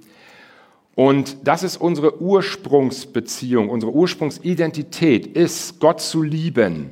Und 0.96 1.46
das 1.46 1.62
ist 1.62 1.76
unsere 1.76 2.22
Ursprungsbeziehung, 2.22 3.68
unsere 3.68 3.92
Ursprungsidentität 3.92 5.28
ist, 5.28 5.82
Gott 5.82 6.00
zu 6.00 6.24
lieben. 6.24 6.92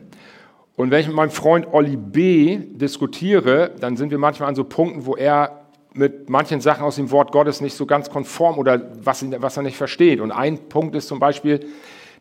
Und 0.75 0.91
wenn 0.91 0.99
ich 0.99 1.07
mit 1.07 1.15
meinem 1.15 1.29
Freund 1.29 1.67
Olli 1.71 1.95
B. 1.95 2.57
diskutiere, 2.57 3.71
dann 3.79 3.95
sind 3.95 4.11
wir 4.11 4.17
manchmal 4.17 4.49
an 4.49 4.55
so 4.55 4.65
Punkten, 4.65 5.05
wo 5.05 5.15
er 5.15 5.61
mit 5.93 6.29
manchen 6.29 6.59
Sachen 6.59 6.83
aus 6.83 6.97
dem 6.97 7.11
Wort 7.11 7.31
Gottes 7.31 7.61
nicht 7.61 7.77
so 7.77 7.85
ganz 7.85 8.09
konform 8.09 8.57
oder 8.57 8.91
was, 9.01 9.25
was 9.39 9.55
er 9.55 9.63
nicht 9.63 9.77
versteht. 9.77 10.19
Und 10.19 10.33
ein 10.33 10.67
Punkt 10.67 10.95
ist 10.95 11.07
zum 11.07 11.19
Beispiel, 11.19 11.65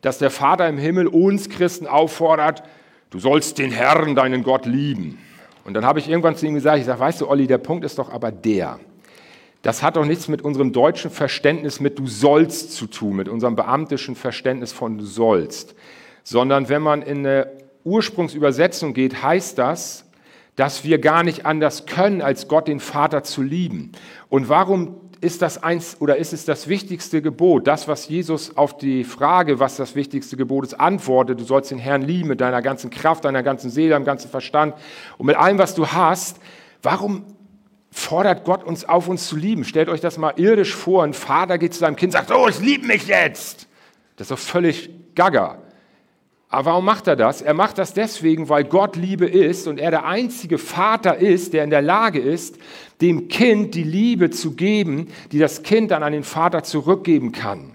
dass 0.02 0.18
der 0.18 0.30
Vater 0.30 0.68
im 0.68 0.78
Himmel 0.78 1.08
uns 1.08 1.48
Christen 1.48 1.88
auffordert, 1.88 2.62
du 3.10 3.18
sollst 3.18 3.58
den 3.58 3.72
Herrn, 3.72 4.14
deinen 4.14 4.44
Gott 4.44 4.66
lieben. 4.66 5.18
Und 5.66 5.74
dann 5.74 5.84
habe 5.84 5.98
ich 5.98 6.08
irgendwann 6.08 6.36
zu 6.36 6.46
ihm 6.46 6.54
gesagt, 6.54 6.78
ich 6.78 6.84
sage, 6.84 7.00
weißt 7.00 7.20
du, 7.20 7.28
Olli, 7.28 7.48
der 7.48 7.58
Punkt 7.58 7.84
ist 7.84 7.98
doch 7.98 8.12
aber 8.12 8.30
der. 8.30 8.78
Das 9.62 9.82
hat 9.82 9.96
doch 9.96 10.04
nichts 10.04 10.28
mit 10.28 10.42
unserem 10.42 10.72
deutschen 10.72 11.10
Verständnis 11.10 11.80
mit 11.80 11.98
du 11.98 12.06
sollst 12.06 12.72
zu 12.72 12.86
tun, 12.86 13.16
mit 13.16 13.28
unserem 13.28 13.56
beamtischen 13.56 14.14
Verständnis 14.14 14.70
von 14.70 14.96
du 14.96 15.04
sollst, 15.04 15.74
sondern 16.22 16.68
wenn 16.68 16.82
man 16.82 17.02
in 17.02 17.26
eine 17.26 17.50
Ursprungsübersetzung 17.82 18.94
geht, 18.94 19.24
heißt 19.24 19.58
das, 19.58 20.04
dass 20.54 20.84
wir 20.84 20.98
gar 20.98 21.24
nicht 21.24 21.46
anders 21.46 21.84
können, 21.86 22.22
als 22.22 22.46
Gott 22.46 22.68
den 22.68 22.78
Vater 22.78 23.24
zu 23.24 23.42
lieben. 23.42 23.90
Und 24.28 24.48
warum 24.48 24.94
ist 25.26 25.42
das 25.42 25.62
eins 25.62 25.96
oder 26.00 26.16
ist 26.16 26.32
es 26.32 26.44
das 26.44 26.68
wichtigste 26.68 27.20
Gebot? 27.20 27.66
Das, 27.66 27.88
was 27.88 28.08
Jesus 28.08 28.56
auf 28.56 28.78
die 28.78 29.04
Frage, 29.04 29.58
was 29.58 29.76
das 29.76 29.94
wichtigste 29.94 30.36
Gebot 30.36 30.64
ist, 30.64 30.74
antwortet, 30.74 31.40
du 31.40 31.44
sollst 31.44 31.70
den 31.70 31.78
Herrn 31.78 32.02
lieben 32.02 32.28
mit 32.28 32.40
deiner 32.40 32.62
ganzen 32.62 32.90
Kraft, 32.90 33.24
deiner 33.24 33.42
ganzen 33.42 33.68
Seele, 33.68 33.90
deinem 33.90 34.04
ganzen 34.04 34.30
Verstand 34.30 34.74
und 35.18 35.26
mit 35.26 35.36
allem, 35.36 35.58
was 35.58 35.74
du 35.74 35.88
hast. 35.88 36.38
Warum 36.80 37.24
fordert 37.90 38.44
Gott 38.44 38.62
uns 38.62 38.84
auf, 38.84 39.08
uns 39.08 39.26
zu 39.26 39.36
lieben. 39.36 39.64
Stellt 39.64 39.88
euch 39.88 40.00
das 40.00 40.18
mal 40.18 40.34
irdisch 40.36 40.74
vor. 40.74 41.02
Ein 41.02 41.14
Vater 41.14 41.56
geht 41.56 41.72
zu 41.72 41.80
seinem 41.80 41.96
Kind 41.96 42.14
und 42.14 42.20
sagt, 42.20 42.30
oh, 42.30 42.46
ich 42.46 42.60
liebe 42.60 42.86
mich 42.86 43.06
jetzt. 43.06 43.68
Das 44.16 44.26
ist 44.26 44.30
doch 44.30 44.38
völlig 44.38 44.90
gaga. 45.14 45.62
Aber 46.48 46.70
warum 46.70 46.84
macht 46.84 47.06
er 47.08 47.16
das? 47.16 47.42
Er 47.42 47.54
macht 47.54 47.78
das 47.78 47.92
deswegen, 47.92 48.48
weil 48.48 48.64
Gott 48.64 48.96
Liebe 48.96 49.26
ist 49.26 49.66
und 49.66 49.80
er 49.80 49.90
der 49.90 50.06
einzige 50.06 50.58
Vater 50.58 51.16
ist, 51.16 51.52
der 51.52 51.64
in 51.64 51.70
der 51.70 51.82
Lage 51.82 52.20
ist, 52.20 52.56
dem 53.00 53.28
Kind 53.28 53.74
die 53.74 53.82
Liebe 53.82 54.30
zu 54.30 54.52
geben, 54.52 55.08
die 55.32 55.38
das 55.38 55.62
Kind 55.62 55.90
dann 55.90 56.02
an 56.02 56.12
den 56.12 56.22
Vater 56.22 56.62
zurückgeben 56.62 57.32
kann. 57.32 57.72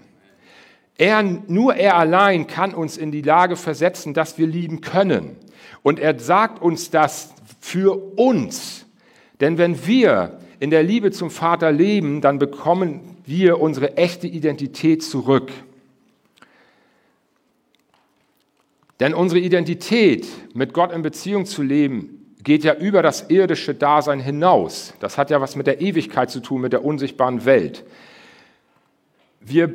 Er, 0.96 1.22
nur 1.22 1.74
er 1.74 1.96
allein 1.96 2.46
kann 2.46 2.74
uns 2.74 2.96
in 2.96 3.12
die 3.12 3.22
Lage 3.22 3.56
versetzen, 3.56 4.14
dass 4.14 4.38
wir 4.38 4.46
lieben 4.46 4.80
können. 4.80 5.36
Und 5.82 5.98
er 5.98 6.18
sagt 6.18 6.62
uns 6.62 6.90
das 6.90 7.34
für 7.60 8.16
uns. 8.16 8.86
Denn 9.40 9.58
wenn 9.58 9.86
wir 9.86 10.38
in 10.60 10.70
der 10.70 10.82
Liebe 10.82 11.10
zum 11.10 11.30
Vater 11.30 11.72
leben, 11.72 12.20
dann 12.20 12.38
bekommen 12.38 13.16
wir 13.26 13.60
unsere 13.60 13.96
echte 13.96 14.28
Identität 14.28 15.02
zurück. 15.02 15.50
Denn 19.02 19.14
unsere 19.14 19.40
Identität, 19.40 20.28
mit 20.54 20.72
Gott 20.72 20.92
in 20.92 21.02
Beziehung 21.02 21.44
zu 21.44 21.64
leben, 21.64 22.36
geht 22.44 22.62
ja 22.62 22.74
über 22.74 23.02
das 23.02 23.30
irdische 23.30 23.74
Dasein 23.74 24.20
hinaus. 24.20 24.94
Das 25.00 25.18
hat 25.18 25.28
ja 25.28 25.40
was 25.40 25.56
mit 25.56 25.66
der 25.66 25.80
Ewigkeit 25.80 26.30
zu 26.30 26.38
tun, 26.38 26.60
mit 26.60 26.72
der 26.72 26.84
unsichtbaren 26.84 27.44
Welt. 27.44 27.84
Wir 29.40 29.72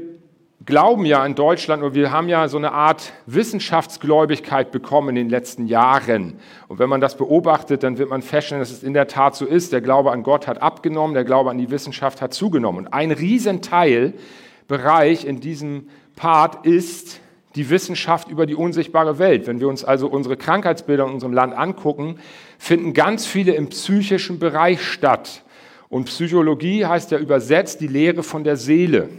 glauben 0.65 1.03
ja 1.03 1.25
in 1.25 1.35
Deutschland 1.35 1.83
und 1.83 1.93
wir 1.93 2.13
haben 2.13 2.29
ja 2.29 2.47
so 2.47 2.55
eine 2.55 2.71
Art 2.71 3.11
Wissenschaftsgläubigkeit 3.25 4.71
bekommen 4.71 5.09
in 5.09 5.15
den 5.15 5.29
letzten 5.29 5.67
Jahren. 5.67 6.39
Und 6.69 6.79
wenn 6.79 6.87
man 6.87 7.01
das 7.01 7.17
beobachtet, 7.17 7.83
dann 7.83 7.97
wird 7.97 8.09
man 8.09 8.21
feststellen, 8.21 8.61
dass 8.61 8.71
es 8.71 8.81
in 8.81 8.93
der 8.93 9.09
Tat 9.09 9.35
so 9.35 9.45
ist. 9.45 9.73
Der 9.73 9.81
Glaube 9.81 10.13
an 10.13 10.23
Gott 10.23 10.47
hat 10.47 10.61
abgenommen, 10.61 11.15
der 11.15 11.25
Glaube 11.25 11.49
an 11.49 11.57
die 11.57 11.69
Wissenschaft 11.69 12.21
hat 12.21 12.33
zugenommen. 12.33 12.85
Und 12.85 12.93
ein 12.93 13.11
Riesenteilbereich 13.11 15.25
in 15.25 15.41
diesem 15.41 15.89
Part 16.15 16.65
ist 16.65 17.19
die 17.57 17.69
Wissenschaft 17.69 18.29
über 18.29 18.45
die 18.45 18.55
unsichtbare 18.55 19.19
Welt. 19.19 19.47
Wenn 19.47 19.59
wir 19.59 19.67
uns 19.67 19.83
also 19.83 20.07
unsere 20.07 20.37
Krankheitsbilder 20.37 21.05
in 21.05 21.13
unserem 21.13 21.33
Land 21.33 21.57
angucken, 21.57 22.19
finden 22.57 22.93
ganz 22.93 23.25
viele 23.25 23.53
im 23.53 23.69
psychischen 23.69 24.39
Bereich 24.39 24.81
statt. 24.81 25.43
Und 25.89 26.05
Psychologie 26.05 26.85
heißt 26.85 27.11
ja 27.11 27.17
übersetzt 27.17 27.81
die 27.81 27.87
Lehre 27.87 28.23
von 28.23 28.43
der 28.43 28.57
Seele. 28.57 29.09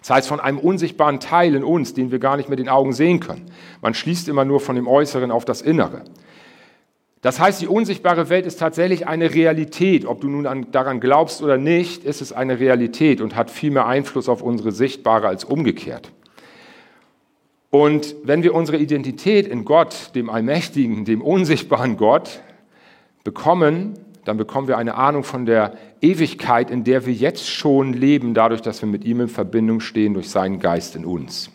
Das 0.00 0.10
heißt 0.10 0.28
von 0.28 0.38
einem 0.38 0.58
unsichtbaren 0.58 1.18
Teil 1.18 1.54
in 1.54 1.64
uns, 1.64 1.94
den 1.94 2.12
wir 2.12 2.18
gar 2.18 2.36
nicht 2.36 2.48
mit 2.48 2.58
den 2.58 2.68
Augen 2.68 2.92
sehen 2.92 3.20
können. 3.20 3.46
Man 3.80 3.94
schließt 3.94 4.28
immer 4.28 4.44
nur 4.44 4.60
von 4.60 4.76
dem 4.76 4.86
Äußeren 4.86 5.30
auf 5.30 5.44
das 5.44 5.62
Innere. 5.62 6.02
Das 7.22 7.40
heißt, 7.40 7.60
die 7.60 7.66
unsichtbare 7.66 8.28
Welt 8.28 8.46
ist 8.46 8.60
tatsächlich 8.60 9.08
eine 9.08 9.34
Realität. 9.34 10.04
Ob 10.04 10.20
du 10.20 10.28
nun 10.28 10.46
an, 10.46 10.70
daran 10.70 11.00
glaubst 11.00 11.42
oder 11.42 11.56
nicht, 11.56 12.04
ist 12.04 12.20
es 12.20 12.32
eine 12.32 12.60
Realität 12.60 13.20
und 13.20 13.34
hat 13.34 13.50
viel 13.50 13.70
mehr 13.70 13.86
Einfluss 13.86 14.28
auf 14.28 14.42
unsere 14.42 14.70
sichtbare 14.70 15.26
als 15.26 15.42
umgekehrt. 15.42 16.12
Und 17.70 18.14
wenn 18.22 18.42
wir 18.42 18.54
unsere 18.54 18.78
Identität 18.78 19.46
in 19.46 19.64
Gott, 19.64 20.14
dem 20.14 20.30
Allmächtigen, 20.30 21.04
dem 21.04 21.20
unsichtbaren 21.20 21.96
Gott, 21.96 22.40
bekommen, 23.24 23.94
dann 24.24 24.36
bekommen 24.36 24.68
wir 24.68 24.78
eine 24.78 24.94
Ahnung 24.94 25.24
von 25.24 25.46
der 25.46 25.76
Ewigkeit, 26.00 26.70
in 26.70 26.84
der 26.84 27.06
wir 27.06 27.12
jetzt 27.12 27.48
schon 27.48 27.92
leben, 27.92 28.34
dadurch, 28.34 28.60
dass 28.60 28.82
wir 28.82 28.88
mit 28.88 29.04
ihm 29.04 29.20
in 29.20 29.28
Verbindung 29.28 29.80
stehen 29.80 30.14
durch 30.14 30.30
seinen 30.30 30.58
Geist 30.58 30.96
in 30.96 31.04
uns. 31.04 31.50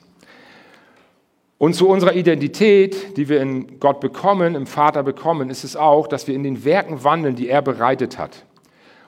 Und 1.58 1.76
zu 1.76 1.88
unserer 1.88 2.16
Identität, 2.16 3.18
die 3.18 3.30
wir 3.30 3.40
in 3.42 3.80
Gott 3.80 4.00
bekommen, 4.00 4.56
im 4.56 4.66
Vater 4.66 5.04
bekommen, 5.04 5.50
ist 5.50 5.64
es 5.64 5.76
auch, 5.76 6.08
dass 6.08 6.28
wir 6.28 6.34
in 6.34 6.44
den 6.44 6.66
Werken 6.66 7.04
wandeln, 7.04 7.36
die 7.36 7.50
er 7.50 7.62
bereitet 7.62 8.18
hat. 8.18 8.46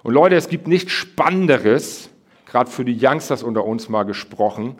Und 0.03 0.13
Leute, 0.13 0.35
es 0.35 0.49
gibt 0.49 0.67
nichts 0.67 0.91
Spannenderes, 0.91 2.09
gerade 2.45 2.69
für 2.69 2.85
die 2.85 2.97
Youngsters 3.01 3.41
unter 3.41 3.65
uns 3.65 3.89
mal 3.89 4.03
gesprochen, 4.03 4.75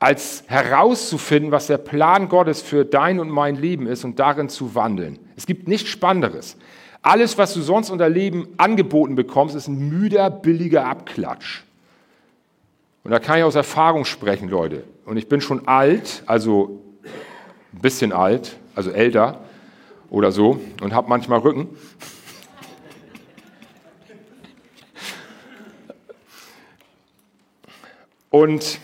als 0.00 0.44
herauszufinden, 0.46 1.52
was 1.52 1.66
der 1.66 1.76
Plan 1.78 2.30
Gottes 2.30 2.62
für 2.62 2.86
dein 2.86 3.20
und 3.20 3.28
mein 3.28 3.54
Leben 3.54 3.86
ist 3.86 4.02
und 4.02 4.18
darin 4.18 4.48
zu 4.48 4.74
wandeln. 4.74 5.18
Es 5.36 5.46
gibt 5.46 5.68
nichts 5.68 5.90
Spannenderes. 5.90 6.56
Alles, 7.02 7.36
was 7.36 7.52
du 7.52 7.60
sonst 7.60 7.90
unter 7.90 8.08
Leben 8.08 8.48
angeboten 8.56 9.14
bekommst, 9.14 9.54
ist 9.54 9.68
ein 9.68 9.90
müder, 9.90 10.30
billiger 10.30 10.86
Abklatsch. 10.86 11.62
Und 13.04 13.10
da 13.10 13.18
kann 13.18 13.38
ich 13.38 13.44
aus 13.44 13.54
Erfahrung 13.54 14.06
sprechen, 14.06 14.48
Leute. 14.48 14.84
Und 15.04 15.18
ich 15.18 15.28
bin 15.28 15.42
schon 15.42 15.68
alt, 15.68 16.22
also 16.26 16.80
ein 17.74 17.80
bisschen 17.80 18.12
alt, 18.12 18.56
also 18.74 18.90
älter 18.90 19.40
oder 20.08 20.32
so, 20.32 20.60
und 20.82 20.94
habe 20.94 21.08
manchmal 21.10 21.40
Rücken. 21.40 21.68
Und 28.30 28.78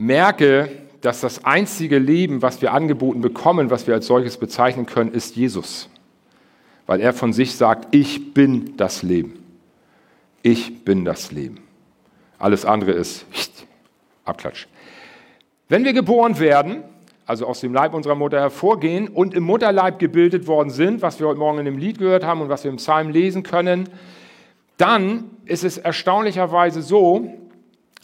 merke, 0.00 0.70
dass 1.02 1.20
das 1.20 1.44
einzige 1.44 1.98
Leben, 1.98 2.42
was 2.42 2.60
wir 2.62 2.72
angeboten 2.72 3.20
bekommen, 3.20 3.70
was 3.70 3.86
wir 3.86 3.94
als 3.94 4.06
solches 4.06 4.38
bezeichnen 4.38 4.86
können, 4.86 5.12
ist 5.12 5.36
Jesus. 5.36 5.88
Weil 6.86 7.00
er 7.00 7.12
von 7.12 7.32
sich 7.32 7.54
sagt, 7.54 7.94
ich 7.94 8.34
bin 8.34 8.76
das 8.76 9.02
Leben. 9.02 9.44
Ich 10.42 10.84
bin 10.84 11.04
das 11.04 11.30
Leben. 11.32 11.60
Alles 12.38 12.64
andere 12.64 12.92
ist 12.92 13.26
Abklatsch. 14.24 14.66
Wenn 15.68 15.84
wir 15.84 15.92
geboren 15.92 16.38
werden, 16.38 16.82
also 17.26 17.46
aus 17.46 17.60
dem 17.60 17.72
Leib 17.72 17.94
unserer 17.94 18.14
Mutter 18.14 18.40
hervorgehen 18.40 19.06
und 19.06 19.34
im 19.34 19.44
Mutterleib 19.44 19.98
gebildet 19.98 20.46
worden 20.46 20.70
sind, 20.70 21.02
was 21.02 21.20
wir 21.20 21.28
heute 21.28 21.38
Morgen 21.38 21.58
in 21.58 21.66
dem 21.66 21.78
Lied 21.78 21.98
gehört 21.98 22.24
haben 22.24 22.40
und 22.40 22.48
was 22.48 22.64
wir 22.64 22.70
im 22.70 22.78
Psalm 22.78 23.10
lesen 23.10 23.42
können, 23.42 23.88
dann 24.78 25.30
ist 25.44 25.62
es 25.62 25.78
erstaunlicherweise 25.78 26.82
so, 26.82 27.39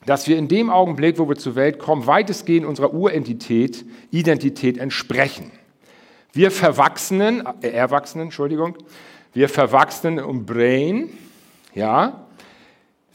dass 0.07 0.29
wir 0.29 0.39
in 0.39 0.49
dem 0.49 0.71
Augenblick, 0.71 1.19
wo 1.19 1.29
wir 1.29 1.37
zur 1.37 1.57
Welt 1.57 1.79
kommen, 1.79 2.07
weitestgehend 2.07 2.65
unserer 2.65 2.95
Uridentität 2.95 3.85
Identität 4.13 4.79
entsprechen. 4.79 5.51
Wir 6.33 6.51
Verwachsenen, 6.51 7.43
äh, 7.61 7.69
Erwachsenen, 7.69 8.27
Entschuldigung, 8.27 8.77
wir 9.35 9.49
Verwachsenen 9.49 10.19
im 10.19 10.47
Brain, 10.47 11.11
ja, 11.75 12.27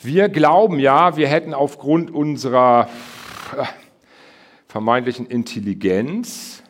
wir 0.02 0.30
glauben 0.30 0.80
ja, 0.80 1.16
wir 1.16 1.28
hätten 1.28 1.54
aufgrund 1.54 2.12
unserer 2.12 2.90
äh, 3.58 3.64
vermeintlichen 4.68 5.28
Intelligenz 5.28 6.62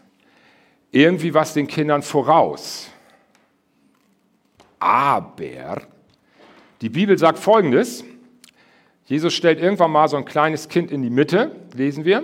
irgendwie 0.92 1.34
was 1.34 1.54
den 1.54 1.68
Kindern 1.68 2.02
voraus. 2.02 2.90
Aber 4.80 5.82
die 6.82 6.90
Bibel 6.90 7.18
sagt 7.18 7.40
Folgendes, 7.40 8.04
Jesus 9.12 9.34
stellt 9.34 9.60
irgendwann 9.60 9.92
mal 9.92 10.08
so 10.08 10.16
ein 10.16 10.24
kleines 10.24 10.70
Kind 10.70 10.90
in 10.90 11.02
die 11.02 11.10
Mitte, 11.10 11.52
lesen 11.74 12.06
wir, 12.06 12.24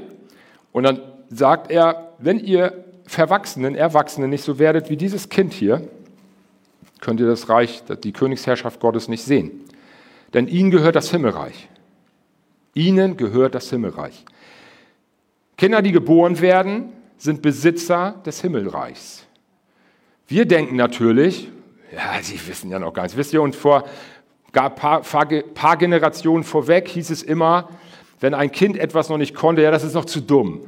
und 0.72 0.84
dann 0.84 1.02
sagt 1.28 1.70
er, 1.70 2.14
wenn 2.18 2.40
ihr 2.40 2.86
Verwachsenen, 3.06 3.76
Erwachsenen 3.76 4.30
nicht 4.30 4.46
so 4.46 4.58
werdet 4.58 4.90
wie 4.90 4.96
dieses 4.96 5.28
Kind 5.28 5.52
hier, 5.52 5.86
könnt 7.02 7.20
ihr 7.20 7.28
das 7.28 7.50
Reich, 7.50 7.84
die 8.06 8.14
Königsherrschaft 8.14 8.80
Gottes 8.80 9.10
nicht 9.10 9.22
sehen. 9.22 9.66
Denn 10.34 10.48
ihnen 10.48 10.72
gehört 10.72 10.96
das 10.96 11.12
Himmelreich. 11.12 11.68
Ihnen 12.74 13.18
gehört 13.18 13.54
das 13.54 13.70
Himmelreich. 13.70 14.24
Kinder, 15.58 15.82
die 15.82 15.92
geboren 15.92 16.40
werden, 16.40 16.94
sind 17.18 17.42
Besitzer 17.42 18.22
des 18.26 18.40
Himmelreichs. 18.40 19.26
Wir 20.26 20.46
denken 20.46 20.78
natürlich, 20.78 21.50
ja, 21.94 22.22
Sie 22.22 22.40
wissen 22.48 22.72
ja 22.72 22.80
noch 22.80 22.94
gar 22.94 23.04
nichts. 23.04 23.18
Wisst 23.18 23.34
ihr, 23.34 23.42
und 23.42 23.58
vor 23.58 23.84
ein 24.54 24.76
paar, 24.76 25.02
paar 25.02 25.78
Generationen 25.78 26.44
vorweg 26.44 26.88
hieß 26.88 27.10
es 27.10 27.24
immer, 27.24 27.70
wenn 28.20 28.34
ein 28.34 28.52
Kind 28.52 28.78
etwas 28.78 29.10
noch 29.10 29.18
nicht 29.18 29.36
konnte, 29.36 29.62
ja, 29.62 29.72
das 29.72 29.84
ist 29.84 29.94
noch 29.94 30.06
zu 30.06 30.22
dumm. 30.22 30.62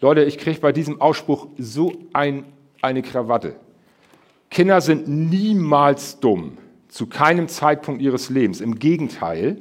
Leute, 0.00 0.24
ich 0.24 0.38
kriege 0.38 0.60
bei 0.60 0.72
diesem 0.72 1.00
Ausspruch 1.00 1.48
so 1.58 1.92
ein, 2.12 2.44
eine 2.82 3.02
Krawatte. 3.02 3.56
Kinder 4.50 4.80
sind 4.80 5.08
niemals 5.08 6.20
dumm, 6.20 6.58
zu 6.88 7.06
keinem 7.06 7.48
Zeitpunkt 7.48 8.00
ihres 8.00 8.30
Lebens. 8.30 8.60
Im 8.60 8.78
Gegenteil, 8.78 9.60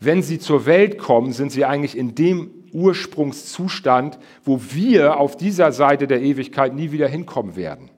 wenn 0.00 0.22
sie 0.22 0.38
zur 0.38 0.66
Welt 0.66 0.98
kommen, 0.98 1.32
sind 1.32 1.50
sie 1.50 1.64
eigentlich 1.64 1.96
in 1.96 2.14
dem 2.14 2.50
Ursprungszustand, 2.72 4.18
wo 4.44 4.60
wir 4.70 5.18
auf 5.18 5.36
dieser 5.36 5.72
Seite 5.72 6.06
der 6.06 6.22
Ewigkeit 6.22 6.74
nie 6.74 6.92
wieder 6.92 7.08
hinkommen 7.08 7.56
werden. 7.56 7.90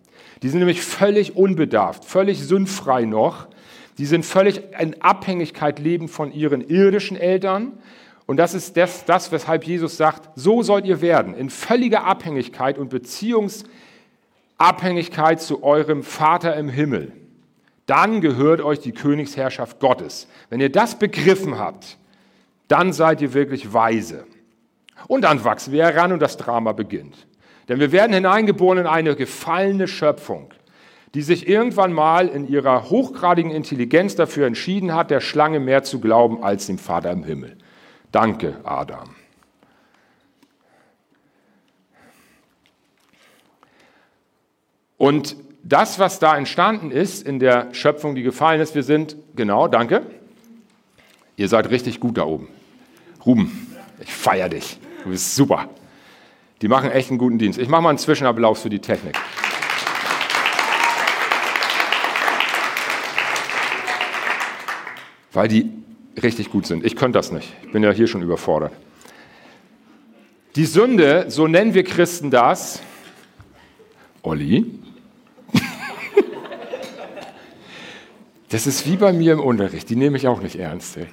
Die 0.42 0.48
sind 0.48 0.58
nämlich 0.58 0.82
völlig 0.82 1.36
unbedarft, 1.36 2.04
völlig 2.04 2.42
sündfrei 2.42 3.04
noch 3.04 3.48
die 3.98 4.06
sind 4.06 4.24
völlig 4.24 4.62
in 4.78 5.00
Abhängigkeit 5.00 5.78
leben 5.78 6.08
von 6.08 6.32
ihren 6.32 6.60
irdischen 6.60 7.16
Eltern. 7.16 7.78
Und 8.26 8.36
das 8.36 8.54
ist 8.54 8.76
das, 8.76 9.04
das, 9.04 9.32
weshalb 9.32 9.64
Jesus 9.64 9.96
sagt, 9.96 10.28
so 10.34 10.62
sollt 10.62 10.84
ihr 10.84 11.00
werden, 11.00 11.34
in 11.34 11.48
völliger 11.48 12.04
Abhängigkeit 12.04 12.78
und 12.78 12.90
Beziehungsabhängigkeit 12.90 15.40
zu 15.40 15.62
eurem 15.62 16.02
Vater 16.02 16.56
im 16.56 16.68
Himmel. 16.68 17.12
Dann 17.86 18.20
gehört 18.20 18.60
euch 18.60 18.80
die 18.80 18.92
Königsherrschaft 18.92 19.78
Gottes. 19.78 20.26
Wenn 20.50 20.60
ihr 20.60 20.72
das 20.72 20.98
begriffen 20.98 21.58
habt, 21.58 21.96
dann 22.68 22.92
seid 22.92 23.22
ihr 23.22 23.32
wirklich 23.32 23.72
weise. 23.72 24.26
Und 25.06 25.22
dann 25.22 25.44
wachsen 25.44 25.72
wir 25.72 25.84
heran 25.84 26.12
und 26.12 26.20
das 26.20 26.36
Drama 26.36 26.72
beginnt. 26.72 27.26
Denn 27.68 27.80
wir 27.80 27.92
werden 27.92 28.12
hineingeboren 28.12 28.78
in 28.78 28.86
eine 28.86 29.14
gefallene 29.14 29.88
Schöpfung 29.88 30.50
die 31.16 31.22
sich 31.22 31.48
irgendwann 31.48 31.94
mal 31.94 32.28
in 32.28 32.46
ihrer 32.46 32.90
hochgradigen 32.90 33.50
Intelligenz 33.50 34.16
dafür 34.16 34.46
entschieden 34.46 34.92
hat, 34.92 35.10
der 35.10 35.22
Schlange 35.22 35.60
mehr 35.60 35.82
zu 35.82 35.98
glauben 35.98 36.44
als 36.44 36.66
dem 36.66 36.76
Vater 36.76 37.10
im 37.10 37.24
Himmel. 37.24 37.56
Danke, 38.12 38.60
Adam. 38.64 39.16
Und 44.98 45.36
das, 45.62 45.98
was 45.98 46.18
da 46.18 46.36
entstanden 46.36 46.90
ist 46.90 47.26
in 47.26 47.38
der 47.38 47.72
Schöpfung, 47.72 48.14
die 48.14 48.22
gefallen 48.22 48.60
ist, 48.60 48.74
wir 48.74 48.82
sind, 48.82 49.16
genau, 49.34 49.68
danke, 49.68 50.02
ihr 51.38 51.48
seid 51.48 51.70
richtig 51.70 51.98
gut 51.98 52.18
da 52.18 52.24
oben. 52.24 52.48
Ruben, 53.24 53.74
ich 54.02 54.12
feiere 54.12 54.50
dich, 54.50 54.78
du 55.02 55.08
bist 55.08 55.34
super. 55.34 55.70
Die 56.60 56.68
machen 56.68 56.90
echt 56.90 57.08
einen 57.08 57.18
guten 57.18 57.38
Dienst. 57.38 57.58
Ich 57.58 57.70
mache 57.70 57.80
mal 57.80 57.88
einen 57.88 57.98
Zwischenapplaus 57.98 58.60
für 58.60 58.70
die 58.70 58.80
Technik. 58.80 59.16
Weil 65.36 65.48
die 65.48 65.70
richtig 66.22 66.50
gut 66.50 66.66
sind. 66.66 66.82
Ich 66.82 66.96
könnte 66.96 67.18
das 67.18 67.30
nicht. 67.30 67.52
Ich 67.66 67.70
bin 67.70 67.82
ja 67.82 67.90
hier 67.90 68.06
schon 68.06 68.22
überfordert. 68.22 68.72
Die 70.56 70.64
Sünde, 70.64 71.26
so 71.28 71.46
nennen 71.46 71.74
wir 71.74 71.84
Christen 71.84 72.30
das, 72.30 72.80
Olli, 74.22 74.64
das 78.48 78.66
ist 78.66 78.90
wie 78.90 78.96
bei 78.96 79.12
mir 79.12 79.34
im 79.34 79.40
Unterricht, 79.40 79.90
die 79.90 79.96
nehme 79.96 80.16
ich 80.16 80.26
auch 80.26 80.40
nicht 80.40 80.56
ernst. 80.56 80.96
Ey. 80.96 81.06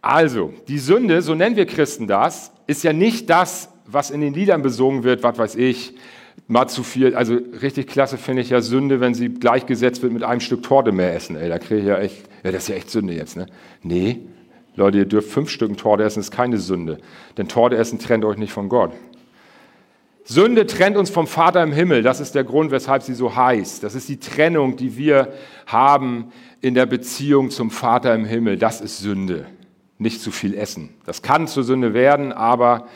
Also, 0.00 0.54
die 0.68 0.78
Sünde, 0.78 1.22
so 1.22 1.34
nennen 1.34 1.56
wir 1.56 1.66
Christen 1.66 2.06
das, 2.06 2.52
ist 2.68 2.84
ja 2.84 2.92
nicht 2.92 3.28
das, 3.28 3.68
was 3.84 4.10
in 4.10 4.20
den 4.20 4.32
Liedern 4.32 4.62
besungen 4.62 5.02
wird, 5.02 5.24
was 5.24 5.38
weiß 5.38 5.54
ich, 5.56 5.94
mal 6.48 6.66
zu 6.66 6.82
viel, 6.82 7.14
also 7.14 7.38
richtig 7.62 7.86
klasse 7.86 8.16
finde 8.16 8.42
ich 8.42 8.50
ja 8.50 8.60
Sünde, 8.60 9.00
wenn 9.00 9.14
sie 9.14 9.28
gleichgesetzt 9.28 10.02
wird 10.02 10.12
mit 10.12 10.24
einem 10.24 10.40
Stück 10.40 10.62
Torte 10.62 10.90
mehr 10.92 11.14
essen. 11.14 11.36
Ey, 11.36 11.48
da 11.48 11.58
kriege 11.58 11.80
ich 11.80 11.86
ja 11.86 11.98
echt, 11.98 12.24
ja, 12.42 12.50
das 12.50 12.64
ist 12.64 12.68
ja 12.68 12.74
echt 12.74 12.90
Sünde 12.90 13.12
jetzt, 13.12 13.36
ne? 13.36 13.46
Nee, 13.82 14.20
Leute, 14.74 14.98
ihr 14.98 15.04
dürft 15.04 15.30
fünf 15.30 15.50
Stücken 15.50 15.76
Torte 15.76 16.04
essen, 16.04 16.20
ist 16.20 16.30
keine 16.30 16.56
Sünde. 16.58 16.98
Denn 17.36 17.48
Torte 17.48 17.76
essen 17.76 17.98
trennt 17.98 18.24
euch 18.24 18.38
nicht 18.38 18.52
von 18.52 18.68
Gott. 18.68 18.92
Sünde 20.24 20.66
trennt 20.66 20.96
uns 20.96 21.10
vom 21.10 21.26
Vater 21.26 21.62
im 21.62 21.72
Himmel. 21.72 22.02
Das 22.02 22.20
ist 22.20 22.34
der 22.34 22.44
Grund, 22.44 22.70
weshalb 22.70 23.02
sie 23.02 23.14
so 23.14 23.34
heißt. 23.34 23.82
Das 23.82 23.94
ist 23.94 24.08
die 24.08 24.20
Trennung, 24.20 24.76
die 24.76 24.96
wir 24.96 25.32
haben 25.66 26.32
in 26.60 26.74
der 26.74 26.86
Beziehung 26.86 27.50
zum 27.50 27.70
Vater 27.70 28.14
im 28.14 28.24
Himmel. 28.24 28.56
Das 28.56 28.80
ist 28.80 28.98
Sünde. 28.98 29.46
Nicht 29.98 30.20
zu 30.20 30.30
viel 30.30 30.54
essen. 30.54 30.90
Das 31.06 31.22
kann 31.22 31.48
zur 31.48 31.64
Sünde 31.64 31.92
werden, 31.92 32.32
aber 32.32 32.86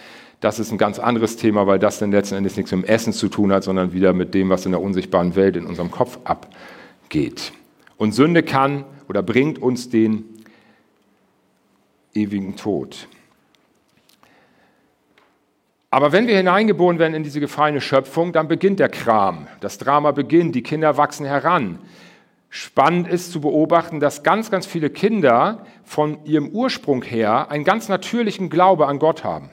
das 0.42 0.58
ist 0.58 0.72
ein 0.72 0.78
ganz 0.78 0.98
anderes 0.98 1.36
Thema, 1.36 1.68
weil 1.68 1.78
das 1.78 2.00
dann 2.00 2.10
letzten 2.10 2.34
Endes 2.34 2.56
nichts 2.56 2.72
mit 2.72 2.82
dem 2.82 2.88
Essen 2.88 3.12
zu 3.12 3.28
tun 3.28 3.52
hat, 3.52 3.62
sondern 3.62 3.92
wieder 3.92 4.12
mit 4.12 4.34
dem, 4.34 4.50
was 4.50 4.66
in 4.66 4.72
der 4.72 4.82
unsichtbaren 4.82 5.36
Welt 5.36 5.56
in 5.56 5.64
unserem 5.64 5.92
Kopf 5.92 6.18
abgeht. 6.24 7.52
Und 7.96 8.10
Sünde 8.10 8.42
kann 8.42 8.84
oder 9.08 9.22
bringt 9.22 9.60
uns 9.60 9.88
den 9.88 10.24
ewigen 12.12 12.56
Tod. 12.56 13.06
Aber 15.90 16.10
wenn 16.10 16.26
wir 16.26 16.36
hineingeboren 16.36 16.98
werden 16.98 17.14
in 17.14 17.22
diese 17.22 17.38
gefallene 17.38 17.80
Schöpfung, 17.80 18.32
dann 18.32 18.48
beginnt 18.48 18.80
der 18.80 18.88
Kram. 18.88 19.46
Das 19.60 19.78
Drama 19.78 20.10
beginnt, 20.10 20.56
die 20.56 20.64
Kinder 20.64 20.96
wachsen 20.96 21.24
heran. 21.24 21.78
Spannend 22.50 23.06
ist 23.06 23.30
zu 23.30 23.40
beobachten, 23.40 24.00
dass 24.00 24.24
ganz, 24.24 24.50
ganz 24.50 24.66
viele 24.66 24.90
Kinder 24.90 25.64
von 25.84 26.24
ihrem 26.24 26.48
Ursprung 26.48 27.02
her 27.02 27.48
einen 27.48 27.62
ganz 27.62 27.88
natürlichen 27.88 28.50
Glaube 28.50 28.88
an 28.88 28.98
Gott 28.98 29.22
haben. 29.22 29.50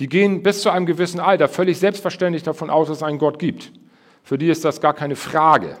Die 0.00 0.08
gehen 0.08 0.42
bis 0.42 0.62
zu 0.62 0.70
einem 0.70 0.86
gewissen 0.86 1.20
Alter 1.20 1.48
völlig 1.48 1.78
selbstverständlich 1.78 2.42
davon 2.42 2.70
aus, 2.70 2.88
dass 2.88 2.98
es 2.98 3.02
einen 3.02 3.18
Gott 3.18 3.38
gibt. 3.38 3.72
Für 4.22 4.38
die 4.38 4.48
ist 4.48 4.64
das 4.64 4.80
gar 4.80 4.94
keine 4.94 5.16
Frage. 5.16 5.76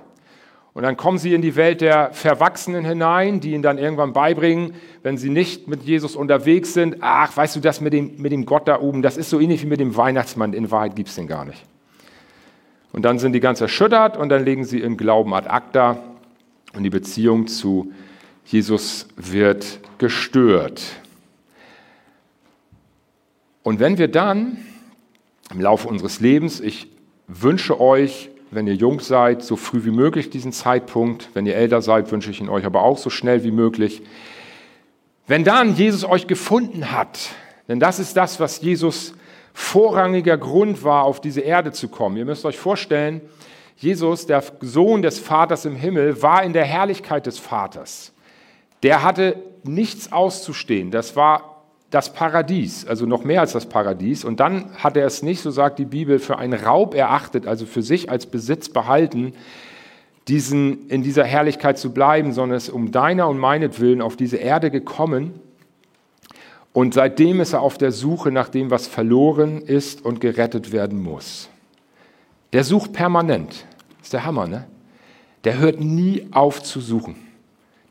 Und 0.74 0.82
dann 0.82 0.96
kommen 0.96 1.18
sie 1.18 1.34
in 1.34 1.42
die 1.42 1.54
Welt 1.54 1.80
der 1.80 2.12
Verwachsenen 2.12 2.84
hinein, 2.84 3.40
die 3.40 3.52
ihnen 3.52 3.62
dann 3.62 3.78
irgendwann 3.78 4.12
beibringen, 4.12 4.74
wenn 5.04 5.16
sie 5.16 5.30
nicht 5.30 5.68
mit 5.68 5.84
Jesus 5.84 6.16
unterwegs 6.16 6.74
sind, 6.74 6.96
ach, 7.00 7.36
weißt 7.36 7.54
du, 7.54 7.60
das 7.60 7.80
mit 7.80 7.92
dem, 7.92 8.20
mit 8.20 8.32
dem 8.32 8.44
Gott 8.44 8.66
da 8.66 8.80
oben, 8.80 9.00
das 9.00 9.16
ist 9.16 9.30
so 9.30 9.38
ähnlich 9.38 9.62
wie 9.62 9.66
mit 9.66 9.78
dem 9.78 9.96
Weihnachtsmann, 9.96 10.52
in 10.52 10.72
Wahrheit 10.72 10.96
gibt 10.96 11.08
es 11.08 11.14
den 11.14 11.28
gar 11.28 11.44
nicht. 11.44 11.64
Und 12.92 13.04
dann 13.04 13.20
sind 13.20 13.34
die 13.34 13.40
ganz 13.40 13.60
erschüttert 13.60 14.16
und 14.16 14.28
dann 14.28 14.44
legen 14.44 14.64
sie 14.64 14.80
ihren 14.80 14.96
Glauben 14.96 15.32
ad 15.32 15.48
acta 15.48 15.96
und 16.74 16.82
die 16.82 16.90
Beziehung 16.90 17.46
zu 17.46 17.92
Jesus 18.44 19.08
wird 19.16 19.78
gestört. 19.98 20.82
Und 23.64 23.80
wenn 23.80 23.98
wir 23.98 24.08
dann 24.08 24.58
im 25.50 25.60
Laufe 25.60 25.88
unseres 25.88 26.20
Lebens, 26.20 26.60
ich 26.60 26.86
wünsche 27.26 27.80
euch, 27.80 28.30
wenn 28.52 28.68
ihr 28.68 28.74
jung 28.74 29.00
seid, 29.00 29.42
so 29.42 29.56
früh 29.56 29.84
wie 29.84 29.90
möglich 29.90 30.30
diesen 30.30 30.52
Zeitpunkt, 30.52 31.30
wenn 31.34 31.46
ihr 31.46 31.56
älter 31.56 31.82
seid, 31.82 32.12
wünsche 32.12 32.30
ich 32.30 32.40
ihn 32.40 32.48
euch 32.48 32.66
aber 32.66 32.82
auch 32.82 32.98
so 32.98 33.10
schnell 33.10 33.42
wie 33.42 33.50
möglich, 33.50 34.02
Wenn 35.26 35.42
dann 35.42 35.74
Jesus 35.74 36.04
euch 36.04 36.26
gefunden 36.26 36.92
hat, 36.92 37.30
denn 37.66 37.80
das 37.80 37.98
ist 37.98 38.14
das, 38.14 38.40
was 38.40 38.60
Jesus 38.60 39.14
vorrangiger 39.54 40.36
Grund 40.36 40.84
war, 40.84 41.04
auf 41.04 41.18
diese 41.18 41.40
Erde 41.40 41.72
zu 41.72 41.88
kommen. 41.88 42.18
Ihr 42.18 42.26
müsst 42.26 42.44
euch 42.44 42.58
vorstellen, 42.58 43.22
Jesus, 43.76 44.26
der 44.26 44.44
Sohn 44.60 45.00
des 45.00 45.18
Vaters 45.18 45.64
im 45.64 45.76
Himmel, 45.76 46.20
war 46.20 46.42
in 46.42 46.52
der 46.52 46.64
Herrlichkeit 46.64 47.24
des 47.24 47.38
Vaters. 47.38 48.12
Der 48.82 49.02
hatte 49.02 49.36
nichts 49.62 50.12
auszustehen. 50.12 50.90
Das 50.90 51.16
war 51.16 51.53
das 51.94 52.12
Paradies, 52.12 52.86
also 52.86 53.06
noch 53.06 53.22
mehr 53.22 53.40
als 53.40 53.52
das 53.52 53.66
Paradies. 53.66 54.24
Und 54.24 54.40
dann 54.40 54.74
hat 54.76 54.96
er 54.96 55.06
es 55.06 55.22
nicht, 55.22 55.40
so 55.40 55.52
sagt 55.52 55.78
die 55.78 55.84
Bibel, 55.84 56.18
für 56.18 56.38
einen 56.38 56.54
Raub 56.54 56.94
erachtet, 56.94 57.46
also 57.46 57.66
für 57.66 57.82
sich 57.82 58.10
als 58.10 58.26
Besitz 58.26 58.68
behalten, 58.68 59.32
diesen, 60.26 60.88
in 60.88 61.04
dieser 61.04 61.22
Herrlichkeit 61.22 61.78
zu 61.78 61.92
bleiben, 61.92 62.32
sondern 62.32 62.56
ist 62.56 62.68
um 62.68 62.90
deiner 62.90 63.28
und 63.28 63.38
meinetwillen 63.38 64.02
auf 64.02 64.16
diese 64.16 64.38
Erde 64.38 64.72
gekommen. 64.72 65.38
Und 66.72 66.94
seitdem 66.94 67.40
ist 67.40 67.52
er 67.52 67.60
auf 67.60 67.78
der 67.78 67.92
Suche 67.92 68.32
nach 68.32 68.48
dem, 68.48 68.72
was 68.72 68.88
verloren 68.88 69.60
ist 69.60 70.04
und 70.04 70.20
gerettet 70.20 70.72
werden 70.72 71.00
muss. 71.00 71.48
Der 72.52 72.64
sucht 72.64 72.92
permanent. 72.92 73.66
Ist 74.02 74.12
der 74.12 74.24
Hammer, 74.24 74.48
ne? 74.48 74.66
Der 75.44 75.58
hört 75.58 75.78
nie 75.78 76.26
auf 76.32 76.60
zu 76.60 76.80
suchen. 76.80 77.23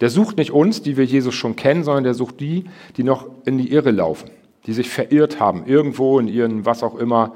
Der 0.02 0.10
sucht 0.10 0.38
nicht 0.38 0.52
uns, 0.52 0.82
die 0.82 0.98
wir 0.98 1.06
Jesus 1.06 1.36
schon 1.36 1.56
kennen, 1.56 1.84
sondern 1.84 2.04
der 2.04 2.14
sucht 2.14 2.40
die, 2.40 2.66
die 2.98 3.04
noch 3.04 3.28
in 3.46 3.58
die 3.58 3.72
Irre 3.72 3.92
laufen, 3.92 4.30
die 4.66 4.74
sich 4.74 4.90
verirrt 4.90 5.40
haben, 5.40 5.66
irgendwo 5.66 6.20
in 6.20 6.28
ihren, 6.28 6.66
was 6.66 6.84
auch 6.84 6.96
immer, 6.96 7.34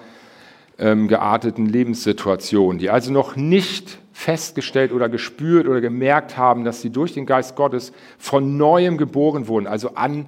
ähm, 0.79 1.07
gearteten 1.07 1.65
Lebenssituationen, 1.65 2.79
die 2.79 2.89
also 2.89 3.11
noch 3.11 3.35
nicht 3.35 3.97
festgestellt 4.13 4.91
oder 4.91 5.09
gespürt 5.09 5.67
oder 5.67 5.81
gemerkt 5.81 6.37
haben, 6.37 6.63
dass 6.63 6.81
sie 6.81 6.89
durch 6.89 7.13
den 7.13 7.25
Geist 7.25 7.55
Gottes 7.55 7.93
von 8.17 8.57
neuem 8.57 8.97
geboren 8.97 9.47
wurden, 9.47 9.67
also 9.67 9.95
an 9.95 10.25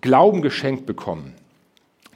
Glauben 0.00 0.42
geschenkt 0.42 0.86
bekommen. 0.86 1.34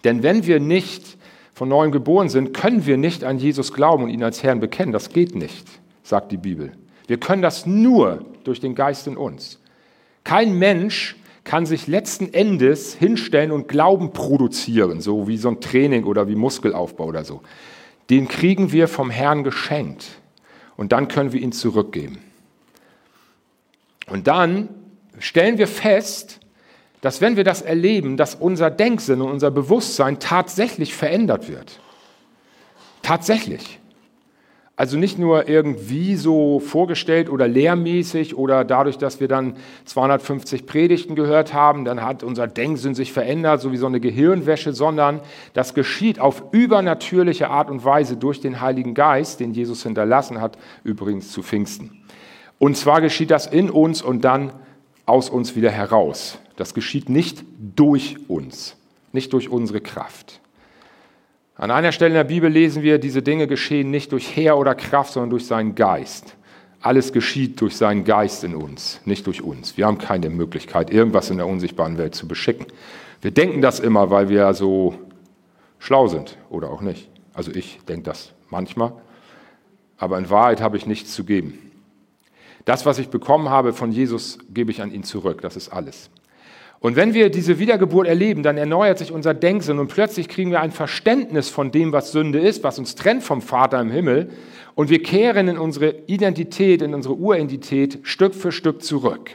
Denn 0.04 0.22
wenn 0.22 0.46
wir 0.46 0.60
nicht 0.60 1.16
von 1.52 1.68
neuem 1.68 1.90
geboren 1.90 2.28
sind, 2.28 2.52
können 2.52 2.86
wir 2.86 2.96
nicht 2.96 3.24
an 3.24 3.38
Jesus 3.38 3.72
glauben 3.72 4.04
und 4.04 4.10
ihn 4.10 4.22
als 4.22 4.42
Herrn 4.42 4.60
bekennen. 4.60 4.92
Das 4.92 5.08
geht 5.08 5.34
nicht, 5.34 5.66
sagt 6.02 6.32
die 6.32 6.36
Bibel. 6.36 6.72
Wir 7.06 7.18
können 7.18 7.42
das 7.42 7.66
nur 7.66 8.24
durch 8.46 8.60
den 8.60 8.74
Geist 8.74 9.06
in 9.06 9.16
uns. 9.16 9.60
Kein 10.24 10.58
Mensch 10.58 11.16
kann 11.44 11.64
sich 11.64 11.86
letzten 11.86 12.34
Endes 12.34 12.94
hinstellen 12.94 13.52
und 13.52 13.68
Glauben 13.68 14.12
produzieren, 14.12 15.00
so 15.00 15.28
wie 15.28 15.36
so 15.36 15.48
ein 15.48 15.60
Training 15.60 16.04
oder 16.04 16.28
wie 16.28 16.34
Muskelaufbau 16.34 17.04
oder 17.04 17.24
so. 17.24 17.42
Den 18.10 18.28
kriegen 18.28 18.72
wir 18.72 18.88
vom 18.88 19.10
Herrn 19.10 19.44
geschenkt 19.44 20.06
und 20.76 20.92
dann 20.92 21.08
können 21.08 21.32
wir 21.32 21.40
ihn 21.40 21.52
zurückgeben. 21.52 22.18
Und 24.08 24.26
dann 24.26 24.68
stellen 25.18 25.58
wir 25.58 25.68
fest, 25.68 26.40
dass 27.00 27.20
wenn 27.20 27.36
wir 27.36 27.44
das 27.44 27.62
erleben, 27.62 28.16
dass 28.16 28.34
unser 28.34 28.70
Denksinn 28.70 29.20
und 29.20 29.30
unser 29.30 29.50
Bewusstsein 29.50 30.18
tatsächlich 30.18 30.94
verändert 30.94 31.48
wird. 31.48 31.80
Tatsächlich. 33.02 33.78
Also 34.78 34.98
nicht 34.98 35.18
nur 35.18 35.48
irgendwie 35.48 36.16
so 36.16 36.60
vorgestellt 36.60 37.30
oder 37.30 37.48
lehrmäßig 37.48 38.36
oder 38.36 38.62
dadurch, 38.62 38.98
dass 38.98 39.20
wir 39.20 39.28
dann 39.28 39.56
250 39.86 40.66
Predigten 40.66 41.14
gehört 41.14 41.54
haben, 41.54 41.86
dann 41.86 42.02
hat 42.02 42.22
unser 42.22 42.46
Denksinn 42.46 42.94
sich 42.94 43.10
verändert, 43.10 43.62
so 43.62 43.72
wie 43.72 43.78
so 43.78 43.86
eine 43.86 44.00
Gehirnwäsche, 44.00 44.74
sondern 44.74 45.20
das 45.54 45.72
geschieht 45.72 46.20
auf 46.20 46.42
übernatürliche 46.52 47.48
Art 47.48 47.70
und 47.70 47.86
Weise 47.86 48.18
durch 48.18 48.42
den 48.42 48.60
Heiligen 48.60 48.92
Geist, 48.92 49.40
den 49.40 49.54
Jesus 49.54 49.82
hinterlassen 49.82 50.42
hat, 50.42 50.58
übrigens 50.84 51.32
zu 51.32 51.42
Pfingsten. 51.42 52.02
Und 52.58 52.76
zwar 52.76 53.00
geschieht 53.00 53.30
das 53.30 53.46
in 53.46 53.70
uns 53.70 54.02
und 54.02 54.24
dann 54.26 54.52
aus 55.06 55.30
uns 55.30 55.56
wieder 55.56 55.70
heraus. 55.70 56.38
Das 56.56 56.74
geschieht 56.74 57.08
nicht 57.08 57.44
durch 57.74 58.16
uns, 58.28 58.76
nicht 59.12 59.32
durch 59.32 59.48
unsere 59.48 59.80
Kraft. 59.80 60.40
An 61.58 61.70
einer 61.70 61.92
Stelle 61.92 62.10
in 62.10 62.14
der 62.14 62.24
Bibel 62.24 62.50
lesen 62.50 62.82
wir, 62.82 62.98
diese 62.98 63.22
Dinge 63.22 63.46
geschehen 63.46 63.90
nicht 63.90 64.12
durch 64.12 64.36
Heer 64.36 64.58
oder 64.58 64.74
Kraft, 64.74 65.12
sondern 65.12 65.30
durch 65.30 65.46
seinen 65.46 65.74
Geist. 65.74 66.36
Alles 66.82 67.12
geschieht 67.12 67.60
durch 67.60 67.76
seinen 67.76 68.04
Geist 68.04 68.44
in 68.44 68.54
uns, 68.54 69.00
nicht 69.06 69.26
durch 69.26 69.42
uns. 69.42 69.76
Wir 69.76 69.86
haben 69.86 69.98
keine 69.98 70.28
Möglichkeit, 70.28 70.90
irgendwas 70.90 71.30
in 71.30 71.38
der 71.38 71.46
unsichtbaren 71.46 71.96
Welt 71.96 72.14
zu 72.14 72.28
beschicken. 72.28 72.66
Wir 73.22 73.30
denken 73.30 73.62
das 73.62 73.80
immer, 73.80 74.10
weil 74.10 74.28
wir 74.28 74.52
so 74.52 74.94
schlau 75.78 76.08
sind 76.08 76.36
oder 76.50 76.70
auch 76.70 76.82
nicht. 76.82 77.08
Also 77.32 77.50
ich 77.50 77.80
denke 77.88 78.02
das 78.04 78.32
manchmal, 78.50 78.92
aber 79.96 80.18
in 80.18 80.28
Wahrheit 80.28 80.60
habe 80.60 80.76
ich 80.76 80.86
nichts 80.86 81.14
zu 81.14 81.24
geben. 81.24 81.58
Das, 82.66 82.84
was 82.84 82.98
ich 82.98 83.08
bekommen 83.08 83.48
habe 83.48 83.72
von 83.72 83.92
Jesus, 83.92 84.38
gebe 84.50 84.70
ich 84.70 84.82
an 84.82 84.92
ihn 84.92 85.04
zurück. 85.04 85.40
Das 85.40 85.56
ist 85.56 85.70
alles. 85.70 86.10
Und 86.86 86.94
wenn 86.94 87.14
wir 87.14 87.30
diese 87.30 87.58
Wiedergeburt 87.58 88.06
erleben, 88.06 88.44
dann 88.44 88.56
erneuert 88.56 88.98
sich 88.98 89.10
unser 89.10 89.34
Denksinn 89.34 89.80
und 89.80 89.88
plötzlich 89.88 90.28
kriegen 90.28 90.52
wir 90.52 90.60
ein 90.60 90.70
Verständnis 90.70 91.48
von 91.48 91.72
dem, 91.72 91.90
was 91.90 92.12
Sünde 92.12 92.38
ist, 92.38 92.62
was 92.62 92.78
uns 92.78 92.94
trennt 92.94 93.24
vom 93.24 93.42
Vater 93.42 93.80
im 93.80 93.90
Himmel. 93.90 94.30
Und 94.76 94.88
wir 94.88 95.02
kehren 95.02 95.48
in 95.48 95.58
unsere 95.58 95.96
Identität, 96.06 96.82
in 96.82 96.94
unsere 96.94 97.16
Uridentität 97.16 97.98
Stück 98.04 98.36
für 98.36 98.52
Stück 98.52 98.84
zurück. 98.84 99.32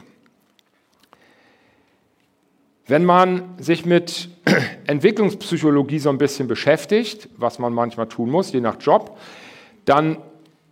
Wenn 2.88 3.04
man 3.04 3.42
sich 3.58 3.86
mit 3.86 4.30
Entwicklungspsychologie 4.88 6.00
so 6.00 6.08
ein 6.08 6.20
bisschen 6.20 6.48
beschäftigt, 6.48 7.28
was 7.36 7.60
man 7.60 7.74
manchmal 7.74 8.08
tun 8.08 8.30
muss, 8.30 8.54
je 8.54 8.62
nach 8.62 8.78
Job, 8.80 9.18
dann 9.84 10.20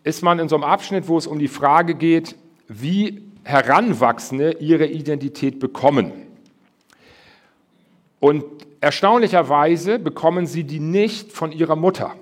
ist 0.06 0.24
man 0.24 0.40
in 0.40 0.48
so 0.48 0.56
einem 0.56 0.64
Abschnitt, 0.64 1.10
wo 1.10 1.18
es 1.18 1.28
um 1.28 1.40
die 1.40 1.50
Frage 1.50 1.96
geht, 1.96 2.38
wie 2.70 3.24
Heranwachsende 3.44 4.52
ihre 4.62 4.88
Identität 4.88 5.60
bekommen. 5.60 6.29
Und 8.20 8.44
erstaunlicherweise 8.82 10.00
bekommen 10.00 10.46
sie 10.46 10.64
die 10.64 10.80
nicht 10.80 11.32
von 11.32 11.52
ihrer 11.52 11.76
Mutter. 11.76 12.16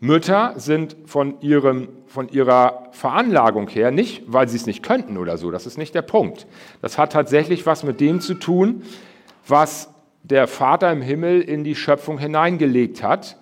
Mütter 0.00 0.54
sind 0.56 0.96
von, 1.06 1.40
ihrem, 1.40 1.88
von 2.06 2.28
ihrer 2.28 2.88
Veranlagung 2.90 3.68
her 3.68 3.92
nicht, 3.92 4.24
weil 4.26 4.48
sie 4.48 4.56
es 4.56 4.66
nicht 4.66 4.82
könnten 4.82 5.16
oder 5.16 5.38
so, 5.38 5.52
das 5.52 5.64
ist 5.64 5.78
nicht 5.78 5.94
der 5.94 6.02
Punkt. 6.02 6.46
Das 6.80 6.98
hat 6.98 7.12
tatsächlich 7.12 7.66
was 7.66 7.84
mit 7.84 8.00
dem 8.00 8.20
zu 8.20 8.34
tun, 8.34 8.82
was 9.46 9.90
der 10.24 10.48
Vater 10.48 10.90
im 10.90 11.02
Himmel 11.02 11.40
in 11.40 11.62
die 11.62 11.76
Schöpfung 11.76 12.18
hineingelegt 12.18 13.02
hat. 13.02 13.36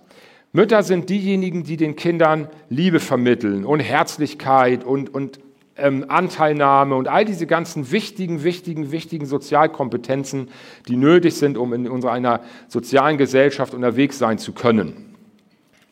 Mütter 0.52 0.82
sind 0.82 1.08
diejenigen, 1.08 1.62
die 1.62 1.78
den 1.78 1.96
Kindern 1.96 2.48
Liebe 2.68 3.00
vermitteln 3.00 3.64
und 3.64 3.80
Herzlichkeit 3.80 4.84
und, 4.84 5.14
und 5.14 5.40
ähm, 5.80 6.06
Anteilnahme 6.08 6.94
und 6.94 7.08
all 7.08 7.24
diese 7.24 7.46
ganzen 7.46 7.90
wichtigen, 7.90 8.42
wichtigen, 8.42 8.92
wichtigen 8.92 9.26
Sozialkompetenzen, 9.26 10.50
die 10.88 10.96
nötig 10.96 11.34
sind, 11.34 11.56
um 11.58 11.72
in 11.72 11.88
unserer 11.88 12.12
einer 12.12 12.40
sozialen 12.68 13.18
Gesellschaft 13.18 13.74
unterwegs 13.74 14.18
sein 14.18 14.38
zu 14.38 14.52
können. 14.52 15.14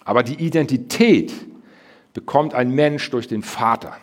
Aber 0.04 0.22
die 0.22 0.34
Identität 0.34 1.32
bekommt 2.14 2.54
ein 2.54 2.70
Mensch 2.70 3.10
durch 3.10 3.28
den 3.28 3.42
Vater. 3.42 3.96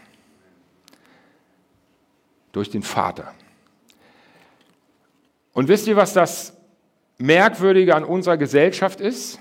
Durch 2.52 2.70
den 2.70 2.84
Vater. 2.84 3.34
Und 5.54 5.68
wisst 5.68 5.88
ihr, 5.88 5.96
was 5.96 6.14
das 6.14 6.56
Merkwürdige 7.18 7.96
an 7.96 8.04
unserer 8.04 8.38
Gesellschaft 8.38 9.02
ist? 9.02 9.40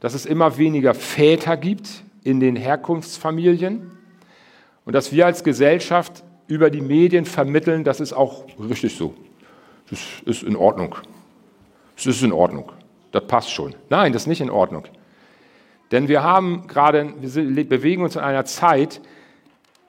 Dass 0.00 0.14
es 0.14 0.26
immer 0.26 0.56
weniger 0.58 0.94
Väter 0.94 1.56
gibt 1.56 2.04
in 2.22 2.38
den 2.38 2.54
Herkunftsfamilien 2.54 3.97
und 4.88 4.94
dass 4.94 5.12
wir 5.12 5.26
als 5.26 5.44
Gesellschaft 5.44 6.24
über 6.46 6.70
die 6.70 6.80
Medien 6.80 7.26
vermitteln, 7.26 7.84
das 7.84 8.00
ist 8.00 8.14
auch 8.14 8.46
richtig 8.58 8.96
so. 8.96 9.12
Das 9.90 10.00
ist 10.24 10.42
in 10.42 10.56
Ordnung. 10.56 10.96
Das 11.94 12.06
ist 12.06 12.22
in 12.22 12.32
Ordnung. 12.32 12.72
Das 13.12 13.26
passt 13.26 13.50
schon. 13.50 13.74
Nein, 13.90 14.14
das 14.14 14.22
ist 14.22 14.28
nicht 14.28 14.40
in 14.40 14.48
Ordnung. 14.48 14.84
Denn 15.90 16.08
wir 16.08 16.22
haben 16.22 16.68
gerade, 16.68 17.12
wir 17.20 17.68
bewegen 17.68 18.02
uns 18.02 18.16
in 18.16 18.22
einer 18.22 18.46
Zeit, 18.46 19.02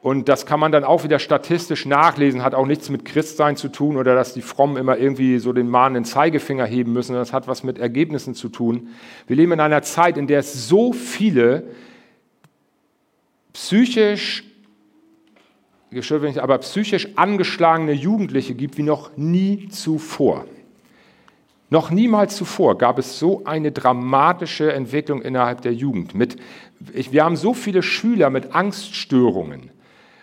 und 0.02 0.28
das 0.28 0.46
kann 0.46 0.60
man 0.60 0.74
dann 0.74 0.84
auch 0.84 1.06
wieder 1.06 1.20
statistisch 1.20 1.86
nachlesen, 1.86 2.44
hat 2.44 2.54
auch 2.54 2.66
nichts 2.66 2.90
mit 2.90 3.06
Christsein 3.06 3.56
zu 3.56 3.70
tun 3.70 3.96
oder 3.96 4.16
dass 4.16 4.34
die 4.34 4.42
Frommen 4.42 4.76
immer 4.76 4.98
irgendwie 4.98 5.40
so 5.40 5.54
den 5.54 5.70
mahnenden 5.70 6.04
Zeigefinger 6.04 6.66
heben 6.66 6.92
müssen, 6.92 7.14
das 7.14 7.32
hat 7.32 7.48
was 7.48 7.64
mit 7.64 7.80
Ergebnissen 7.80 8.36
zu 8.36 8.50
tun. 8.50 8.90
Wir 9.28 9.38
leben 9.38 9.54
in 9.54 9.62
einer 9.62 9.82
Zeit, 9.82 10.18
in 10.18 10.28
der 10.28 10.40
es 10.40 10.68
so 10.68 10.92
viele 10.92 11.68
psychisch 13.54 14.44
aber 16.40 16.58
psychisch 16.60 17.08
angeschlagene 17.16 17.94
Jugendliche 17.94 18.54
gibt 18.54 18.78
wie 18.78 18.84
noch 18.84 19.16
nie 19.18 19.70
zuvor. 19.70 20.46
Noch 21.72 21.92
niemals 21.92 22.36
zuvor 22.36 22.78
gab 22.78 22.98
es 22.98 23.20
so 23.20 23.46
eine 23.46 23.72
dramatische 23.72 24.74
Entwicklung 24.74 25.22
innerhalb 25.22 25.62
der 25.62 25.74
Jugend. 25.74 26.16
Mit, 26.16 26.38
wir 26.80 27.24
haben 27.24 27.36
so 27.36 27.54
viele 27.54 27.84
Schüler 27.84 28.30
mit 28.32 28.56
Angststörungen, 28.56 29.70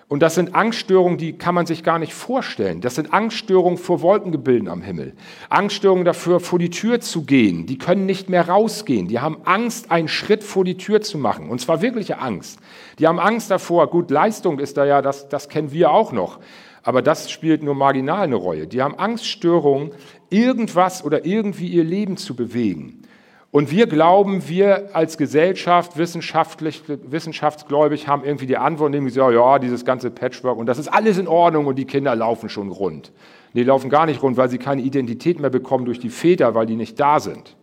und 0.08 0.20
das 0.20 0.36
sind 0.36 0.54
Angststörungen, 0.54 1.18
die 1.18 1.36
kann 1.36 1.54
man 1.54 1.66
sich 1.66 1.82
gar 1.82 1.98
nicht 1.98 2.14
vorstellen. 2.14 2.80
Das 2.80 2.94
sind 2.94 3.12
Angststörungen 3.12 3.76
vor 3.76 4.02
Wolkengebilden 4.02 4.68
am 4.68 4.80
Himmel. 4.80 5.14
Angststörungen 5.48 6.04
dafür, 6.04 6.38
vor 6.38 6.60
die 6.60 6.70
Tür 6.70 7.00
zu 7.00 7.24
gehen. 7.24 7.66
Die 7.66 7.76
können 7.76 8.06
nicht 8.06 8.28
mehr 8.28 8.48
rausgehen. 8.48 9.08
Die 9.08 9.18
haben 9.18 9.38
Angst, 9.44 9.90
einen 9.90 10.06
Schritt 10.06 10.44
vor 10.44 10.64
die 10.64 10.76
Tür 10.76 11.00
zu 11.00 11.18
machen. 11.18 11.50
Und 11.50 11.60
zwar 11.60 11.82
wirkliche 11.82 12.20
Angst. 12.20 12.60
Die 13.00 13.08
haben 13.08 13.18
Angst 13.18 13.50
davor. 13.50 13.88
Gut, 13.88 14.12
Leistung 14.12 14.60
ist 14.60 14.76
da 14.76 14.84
ja, 14.84 15.02
das, 15.02 15.28
das 15.28 15.48
kennen 15.48 15.72
wir 15.72 15.90
auch 15.90 16.12
noch. 16.12 16.38
aber 16.86 17.02
das 17.02 17.32
spielt 17.32 17.64
nur 17.64 17.74
marginal 17.74 18.22
eine 18.22 18.36
Rolle. 18.36 18.68
Die 18.68 18.80
haben 18.80 18.96
Angststörungen, 18.96 19.90
irgendwas 20.30 21.04
oder 21.04 21.26
irgendwie 21.26 21.66
ihr 21.66 21.82
Leben 21.82 22.16
zu 22.16 22.36
bewegen. 22.36 23.02
Und 23.50 23.70
wir 23.70 23.86
glauben, 23.86 24.48
wir 24.48 24.94
als 24.94 25.16
Gesellschaft, 25.16 25.96
wissenschaftlich, 25.96 26.82
wissenschaftsgläubig, 26.86 28.08
haben 28.08 28.24
irgendwie 28.24 28.46
die 28.46 28.56
Antwort, 28.56 28.92
wir 28.92 29.10
sagen, 29.10 29.34
ja, 29.34 29.58
dieses 29.58 29.84
ganze 29.84 30.10
Patchwork 30.10 30.58
und 30.58 30.66
das 30.66 30.78
ist 30.78 30.88
alles 30.88 31.16
in 31.18 31.28
Ordnung 31.28 31.66
und 31.66 31.76
die 31.76 31.84
Kinder 31.84 32.14
laufen 32.14 32.48
schon 32.48 32.70
rund. 32.70 33.12
Die 33.54 33.62
laufen 33.62 33.88
gar 33.88 34.04
nicht 34.04 34.22
rund, 34.22 34.36
weil 34.36 34.50
sie 34.50 34.58
keine 34.58 34.82
Identität 34.82 35.40
mehr 35.40 35.48
bekommen 35.48 35.86
durch 35.86 35.98
die 35.98 36.10
Väter, 36.10 36.54
weil 36.54 36.66
die 36.66 36.76
nicht 36.76 37.00
da 37.00 37.20
sind. 37.20 37.56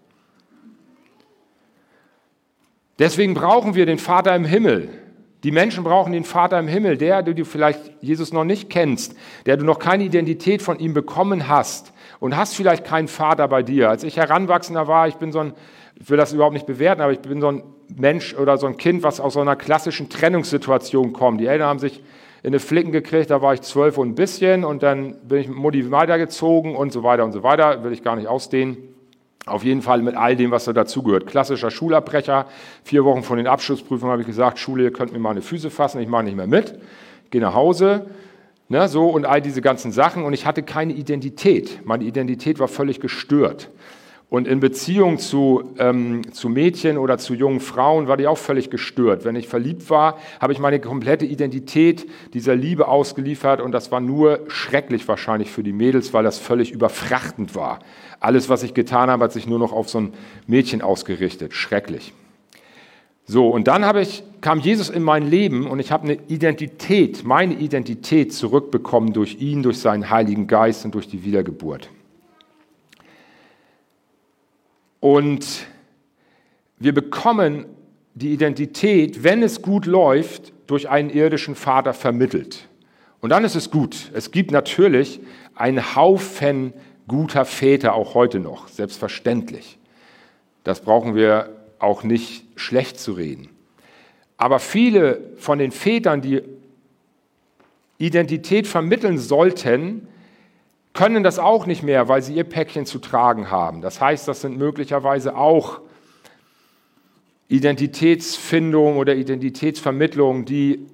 Deswegen 2.97 3.33
brauchen 3.33 3.75
wir 3.75 3.85
den 3.85 3.99
Vater 3.99 4.35
im 4.35 4.45
Himmel. 4.45 4.89
Die 5.43 5.51
Menschen 5.51 5.83
brauchen 5.83 6.13
den 6.13 6.23
Vater 6.23 6.57
im 6.57 6.67
Himmel, 6.67 6.97
der, 6.97 7.21
der 7.21 7.33
du 7.33 7.43
vielleicht 7.43 7.91
Jesus 8.01 8.31
noch 8.31 8.45
nicht 8.45 8.69
kennst, 8.69 9.15
der 9.45 9.57
du 9.57 9.65
noch 9.65 9.77
keine 9.77 10.05
Identität 10.05 10.61
von 10.61 10.79
ihm 10.79 10.93
bekommen 10.93 11.47
hast 11.47 11.92
und 12.23 12.37
hast 12.37 12.55
vielleicht 12.55 12.85
keinen 12.85 13.09
Vater 13.09 13.49
bei 13.49 13.63
dir. 13.63 13.89
Als 13.89 14.05
ich 14.05 14.15
Heranwachsender 14.15 14.87
war, 14.87 15.09
ich 15.09 15.15
bin 15.15 15.33
so 15.33 15.39
ein, 15.39 15.53
ich 15.99 16.09
will 16.09 16.15
das 16.15 16.31
überhaupt 16.31 16.53
nicht 16.53 16.65
bewerten, 16.65 17.01
aber 17.01 17.11
ich 17.11 17.19
bin 17.19 17.41
so 17.41 17.49
ein 17.49 17.63
Mensch 17.93 18.33
oder 18.33 18.57
so 18.57 18.65
ein 18.65 18.77
Kind, 18.77 19.03
was 19.03 19.19
aus 19.19 19.33
so 19.33 19.41
einer 19.41 19.57
klassischen 19.57 20.07
Trennungssituation 20.07 21.11
kommt. 21.11 21.41
Die 21.41 21.47
Eltern 21.47 21.67
haben 21.67 21.79
sich 21.79 22.01
in 22.41 22.51
eine 22.51 22.61
Flicken 22.61 22.93
gekriegt, 22.93 23.29
da 23.29 23.41
war 23.41 23.53
ich 23.53 23.61
zwölf 23.61 23.97
und 23.97 24.07
ein 24.07 24.15
bisschen 24.15 24.63
und 24.63 24.83
dann 24.83 25.17
bin 25.27 25.39
ich 25.39 25.49
mit 25.49 25.57
Mutti 25.57 25.91
weitergezogen 25.91 26.77
und 26.77 26.93
so 26.93 27.03
weiter 27.03 27.25
und 27.25 27.33
so 27.33 27.43
weiter, 27.43 27.83
will 27.83 27.91
ich 27.91 28.03
gar 28.03 28.15
nicht 28.15 28.29
ausdehnen. 28.29 28.77
Auf 29.45 29.65
jeden 29.65 29.81
Fall 29.81 30.01
mit 30.01 30.15
all 30.15 30.37
dem, 30.37 30.51
was 30.51 30.63
da 30.63 30.71
dazugehört. 30.71 31.27
Klassischer 31.27 31.71
Schulabbrecher. 31.71 32.45
Vier 32.85 33.03
Wochen 33.03 33.23
vor 33.23 33.35
den 33.35 33.47
Abschlussprüfungen 33.47 34.13
habe 34.13 34.21
ich 34.21 34.27
gesagt, 34.27 34.59
Schule, 34.59 34.83
ihr 34.83 34.93
könnt 34.93 35.11
mir 35.11 35.19
mal 35.19 35.31
eine 35.31 35.41
Füße 35.41 35.69
fassen, 35.69 35.99
ich 35.99 36.07
mache 36.07 36.23
nicht 36.23 36.37
mehr 36.37 36.47
mit. 36.47 36.79
Gehe 37.31 37.41
nach 37.41 37.53
Hause. 37.53 38.05
Ne, 38.69 38.87
so 38.87 39.09
und 39.09 39.25
all 39.25 39.41
diese 39.41 39.61
ganzen 39.61 39.91
Sachen. 39.91 40.23
Und 40.23 40.33
ich 40.33 40.45
hatte 40.45 40.63
keine 40.63 40.93
Identität. 40.93 41.81
Meine 41.85 42.05
Identität 42.05 42.59
war 42.59 42.67
völlig 42.67 42.99
gestört. 42.99 43.69
Und 44.33 44.47
in 44.47 44.59
Beziehung 44.59 45.19
zu, 45.19 45.75
ähm, 45.77 46.33
zu 46.33 46.49
Mädchen 46.49 46.97
oder 46.97 47.19
zu 47.19 47.35
jungen 47.35 47.59
Frauen 47.59 48.07
war 48.07 48.17
die 48.17 48.25
auch 48.25 48.39
völlig 48.39 48.71
gestört. 48.71 49.25
Wenn 49.25 49.35
ich 49.35 49.47
verliebt 49.47 49.91
war, 49.91 50.17
habe 50.41 50.53
ich 50.53 50.57
meine 50.57 50.79
komplette 50.79 51.23
Identität 51.23 52.07
dieser 52.33 52.55
Liebe 52.55 52.87
ausgeliefert 52.87 53.61
und 53.61 53.73
das 53.73 53.91
war 53.91 53.99
nur 53.99 54.39
schrecklich 54.47 55.07
wahrscheinlich 55.07 55.51
für 55.51 55.61
die 55.61 55.71
Mädels, 55.71 56.13
weil 56.13 56.23
das 56.23 56.39
völlig 56.39 56.71
überfrachtend 56.71 57.53
war. 57.53 57.77
Alles, 58.19 58.49
was 58.49 58.63
ich 58.63 58.73
getan 58.73 59.11
habe, 59.11 59.25
hat 59.25 59.33
sich 59.33 59.45
nur 59.45 59.59
noch 59.59 59.71
auf 59.71 59.87
so 59.87 59.99
ein 59.99 60.13
Mädchen 60.47 60.81
ausgerichtet. 60.81 61.53
Schrecklich. 61.53 62.11
So, 63.25 63.49
und 63.49 63.67
dann 63.67 63.97
ich, 63.97 64.23
kam 64.41 64.59
Jesus 64.59 64.89
in 64.89 65.01
mein 65.01 65.29
Leben 65.29 65.67
und 65.67 65.79
ich 65.79 65.91
habe 65.91 66.03
eine 66.03 66.19
Identität, 66.27 67.23
meine 67.23 67.53
Identität 67.53 68.33
zurückbekommen 68.33 69.13
durch 69.13 69.39
ihn, 69.39 69.63
durch 69.63 69.79
seinen 69.79 70.09
Heiligen 70.09 70.47
Geist 70.47 70.83
und 70.83 70.93
durch 70.93 71.07
die 71.07 71.23
Wiedergeburt. 71.23 71.89
Und 74.99 75.67
wir 76.79 76.93
bekommen 76.93 77.65
die 78.13 78.33
Identität, 78.33 79.23
wenn 79.23 79.41
es 79.41 79.61
gut 79.61 79.85
läuft, 79.85 80.53
durch 80.67 80.89
einen 80.89 81.09
irdischen 81.09 81.55
Vater 81.55 81.93
vermittelt. 81.93 82.67
Und 83.21 83.29
dann 83.29 83.45
ist 83.45 83.55
es 83.55 83.71
gut. 83.71 84.11
Es 84.13 84.31
gibt 84.31 84.51
natürlich 84.51 85.21
einen 85.55 85.95
Haufen 85.95 86.73
guter 87.07 87.45
Väter 87.45 87.95
auch 87.95 88.15
heute 88.15 88.39
noch, 88.39 88.67
selbstverständlich. 88.67 89.77
Das 90.63 90.81
brauchen 90.81 91.15
wir 91.15 91.49
auch 91.79 92.03
nicht 92.03 92.42
schlecht 92.55 92.99
zu 92.99 93.13
reden. 93.13 93.49
Aber 94.37 94.59
viele 94.59 95.21
von 95.37 95.59
den 95.59 95.71
Vätern, 95.71 96.21
die 96.21 96.41
Identität 97.97 98.67
vermitteln 98.67 99.17
sollten, 99.17 100.07
können 100.93 101.23
das 101.23 101.39
auch 101.39 101.65
nicht 101.65 101.83
mehr, 101.83 102.07
weil 102.07 102.21
sie 102.21 102.35
ihr 102.35 102.43
Päckchen 102.43 102.85
zu 102.85 102.99
tragen 102.99 103.49
haben. 103.49 103.81
Das 103.81 103.99
heißt, 103.99 104.27
das 104.27 104.41
sind 104.41 104.57
möglicherweise 104.57 105.35
auch 105.35 105.81
Identitätsfindungen 107.47 108.97
oder 108.97 109.15
Identitätsvermittlungen, 109.15 110.45
die 110.45 110.85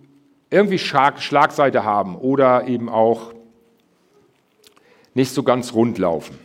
irgendwie 0.50 0.80
Schlagseite 0.80 1.84
haben 1.84 2.16
oder 2.16 2.68
eben 2.68 2.90
auch 2.90 3.34
nicht 5.14 5.34
so 5.34 5.44
ganz 5.44 5.74
rund 5.74 5.98
laufen. 5.98 6.38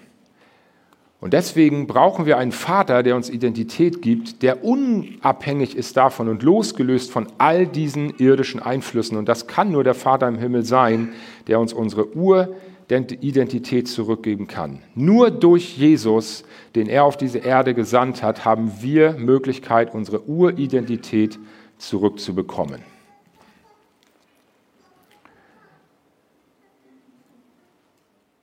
Und 1.25 1.33
deswegen 1.33 1.87
brauchen 1.87 2.27
wir 2.27 2.37
einen 2.37 2.53
Vater, 2.53 3.03
der 3.03 3.17
uns 3.17 3.31
Identität 3.31 4.03
gibt, 4.03 4.43
der 4.43 4.63
unabhängig 4.63 5.75
ist 5.75 5.97
davon 5.97 6.29
und 6.29 6.43
losgelöst 6.43 7.11
von 7.11 7.29
all 7.39 7.67
diesen 7.67 8.11
irdischen 8.19 8.61
Einflüssen. 8.61 9.17
Und 9.17 9.27
das 9.27 9.47
kann 9.47 9.73
nur 9.73 9.85
der 9.85 9.95
Vater 9.95 10.29
im 10.29 10.37
Himmel 10.37 10.67
sein, 10.67 11.15
der 11.47 11.61
uns 11.61 11.73
unsere 11.73 12.15
Ur 12.15 12.55
Identität 12.91 13.89
zurückgeben 13.89 14.49
kann. 14.49 14.83
Nur 14.95 15.31
durch 15.31 15.79
Jesus, 15.79 16.45
den 16.75 16.91
er 16.91 17.05
auf 17.05 17.17
diese 17.17 17.39
Erde 17.39 17.73
gesandt 17.73 18.23
hat, 18.23 18.45
haben 18.45 18.71
wir 18.83 19.13
Möglichkeit, 19.13 19.95
unsere 19.95 20.29
Uridentität 20.29 21.39
zurückzubekommen. 21.79 22.83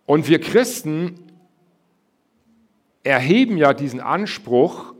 Und 0.07 0.27
wir 0.27 0.41
Christen 0.41 1.30
erheben 3.03 3.57
ja 3.57 3.73
diesen 3.73 3.99
Anspruch, 3.99 4.93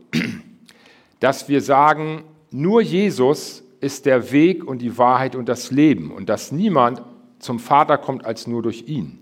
dass 1.20 1.48
wir 1.48 1.60
sagen, 1.60 2.24
nur 2.50 2.82
Jesus 2.82 3.62
ist 3.80 4.06
der 4.06 4.32
Weg 4.32 4.64
und 4.64 4.78
die 4.78 4.98
Wahrheit 4.98 5.34
und 5.34 5.48
das 5.48 5.70
Leben 5.70 6.10
und 6.10 6.28
dass 6.28 6.52
niemand 6.52 7.02
zum 7.38 7.58
Vater 7.58 7.98
kommt 7.98 8.24
als 8.24 8.46
nur 8.46 8.62
durch 8.62 8.84
ihn. 8.86 9.18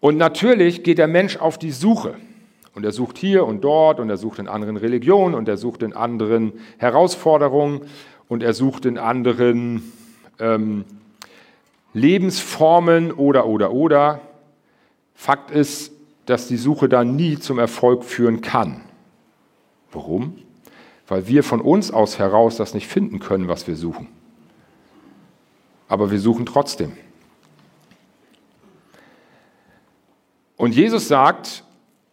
Und 0.00 0.16
natürlich 0.16 0.82
geht 0.82 0.98
der 0.98 1.08
Mensch 1.08 1.36
auf 1.36 1.56
die 1.56 1.70
Suche. 1.70 2.16
Und 2.74 2.84
er 2.84 2.92
sucht 2.92 3.16
hier 3.16 3.46
und 3.46 3.62
dort 3.62 4.00
und 4.00 4.10
er 4.10 4.16
sucht 4.16 4.40
in 4.40 4.48
anderen 4.48 4.76
Religionen 4.76 5.34
und 5.34 5.48
er 5.48 5.56
sucht 5.56 5.82
in 5.82 5.92
anderen 5.92 6.52
Herausforderungen 6.76 7.82
und 8.28 8.42
er 8.42 8.52
sucht 8.52 8.84
in 8.84 8.98
anderen 8.98 9.92
ähm, 10.40 10.84
Lebensformen 11.92 13.12
oder, 13.12 13.46
oder, 13.46 13.72
oder. 13.72 14.20
Fakt 15.14 15.52
ist, 15.52 15.93
dass 16.26 16.48
die 16.48 16.56
Suche 16.56 16.88
da 16.88 17.04
nie 17.04 17.38
zum 17.38 17.58
Erfolg 17.58 18.04
führen 18.04 18.40
kann. 18.40 18.82
Warum? 19.92 20.38
Weil 21.06 21.26
wir 21.28 21.44
von 21.44 21.60
uns 21.60 21.90
aus 21.90 22.18
heraus 22.18 22.56
das 22.56 22.74
nicht 22.74 22.86
finden 22.86 23.20
können, 23.20 23.48
was 23.48 23.66
wir 23.66 23.76
suchen. 23.76 24.08
Aber 25.88 26.10
wir 26.10 26.18
suchen 26.18 26.46
trotzdem. 26.46 26.92
Und 30.56 30.74
Jesus 30.74 31.08
sagt, 31.08 31.64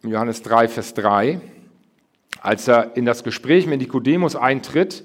in 0.02 0.10
Johannes 0.10 0.42
3, 0.42 0.68
Vers 0.68 0.94
3, 0.94 1.40
als 2.40 2.68
er 2.68 2.96
in 2.96 3.06
das 3.06 3.24
Gespräch 3.24 3.66
mit 3.66 3.80
Nikodemus 3.80 4.36
eintritt, 4.36 5.04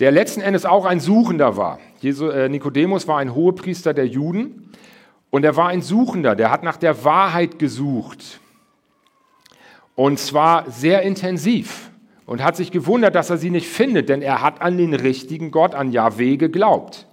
der 0.00 0.10
letzten 0.10 0.40
Endes 0.40 0.64
auch 0.64 0.86
ein 0.86 0.98
Suchender 0.98 1.56
war. 1.56 1.78
Äh, 2.02 2.48
Nikodemus 2.48 3.06
war 3.06 3.18
ein 3.18 3.34
Hohepriester 3.34 3.92
der 3.92 4.06
Juden 4.06 4.72
und 5.28 5.44
er 5.44 5.56
war 5.56 5.68
ein 5.68 5.82
Suchender, 5.82 6.34
der 6.34 6.50
hat 6.50 6.62
nach 6.62 6.78
der 6.78 7.04
Wahrheit 7.04 7.58
gesucht. 7.58 8.39
Und 9.94 10.18
zwar 10.18 10.70
sehr 10.70 11.02
intensiv 11.02 11.90
und 12.26 12.42
hat 12.42 12.56
sich 12.56 12.70
gewundert, 12.70 13.14
dass 13.14 13.30
er 13.30 13.38
sie 13.38 13.50
nicht 13.50 13.66
findet, 13.66 14.08
denn 14.08 14.22
er 14.22 14.40
hat 14.40 14.62
an 14.62 14.78
den 14.78 14.94
richtigen 14.94 15.50
Gott, 15.50 15.74
an 15.74 15.90
Yahweh 15.90 16.36
geglaubt. 16.36 17.06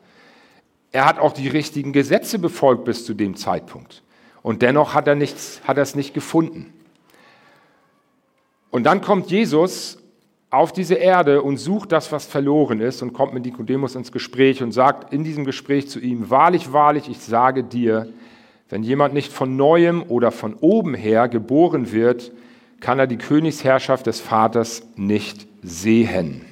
Er 0.92 1.06
hat 1.06 1.20
auch 1.20 1.34
die 1.34 1.48
richtigen 1.48 1.92
Gesetze 1.92 2.40
befolgt 2.40 2.86
bis 2.86 3.06
zu 3.06 3.14
dem 3.14 3.36
Zeitpunkt. 3.36 4.04
Und 4.42 4.62
dennoch 4.62 4.94
hat 4.94 5.08
er, 5.08 5.16
nichts, 5.16 5.62
hat 5.66 5.78
er 5.78 5.84
es 5.84 5.96
nicht 5.96 6.14
gefunden. 6.14 6.74
Und 8.70 8.84
dann 8.84 9.02
kommt 9.02 9.30
Jesus 9.30 9.98
auf 10.50 10.72
diese 10.72 10.96
Erde 10.96 11.42
und 11.42 11.58
sucht 11.58 11.92
das, 11.92 12.12
was 12.12 12.26
verloren 12.26 12.80
ist 12.80 13.02
und 13.02 13.12
kommt 13.12 13.34
mit 13.34 13.46
Nikodemus 13.46 13.96
ins 13.96 14.12
Gespräch 14.12 14.64
und 14.64 14.72
sagt 14.72 15.14
in 15.14 15.24
diesem 15.24 15.44
Gespräch 15.46 15.90
zu 15.90 16.00
ihm, 16.00 16.30
wahrlich, 16.30 16.72
wahrlich, 16.72 17.10
ich 17.10 17.20
sage 17.20 17.64
dir, 17.64 18.14
wenn 18.70 18.84
jemand 18.84 19.14
nicht 19.14 19.32
von 19.34 19.56
neuem 19.58 20.04
oder 20.08 20.32
von 20.32 20.54
oben 20.54 20.94
her 20.94 21.28
geboren 21.28 21.92
wird, 21.92 22.32
kann 22.80 23.00
er 23.00 23.08
die 23.08 23.18
Königsherrschaft 23.18 24.06
des 24.06 24.20
Vaters 24.22 24.84
nicht 24.96 25.48
sehen. 25.62 26.46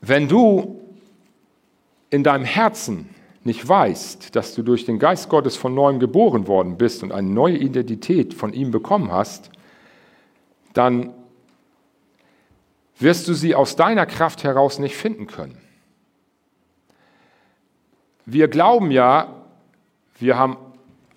Wenn 0.00 0.28
du 0.28 0.80
in 2.10 2.24
deinem 2.24 2.44
Herzen 2.44 3.10
nicht 3.44 3.66
weißt, 3.66 4.34
dass 4.36 4.54
du 4.54 4.62
durch 4.62 4.84
den 4.84 4.98
Geist 4.98 5.28
Gottes 5.28 5.56
von 5.56 5.74
neuem 5.74 6.00
geboren 6.00 6.46
worden 6.46 6.76
bist 6.76 7.02
und 7.02 7.12
eine 7.12 7.28
neue 7.28 7.56
Identität 7.56 8.34
von 8.34 8.52
ihm 8.52 8.70
bekommen 8.70 9.12
hast, 9.12 9.50
dann 10.72 11.12
wirst 12.98 13.28
du 13.28 13.34
sie 13.34 13.54
aus 13.54 13.76
deiner 13.76 14.06
Kraft 14.06 14.44
heraus 14.44 14.78
nicht 14.78 14.96
finden 14.96 15.26
können. 15.26 15.58
Wir 18.26 18.48
glauben 18.48 18.90
ja, 18.90 19.34
wir 20.18 20.36
haben 20.36 20.56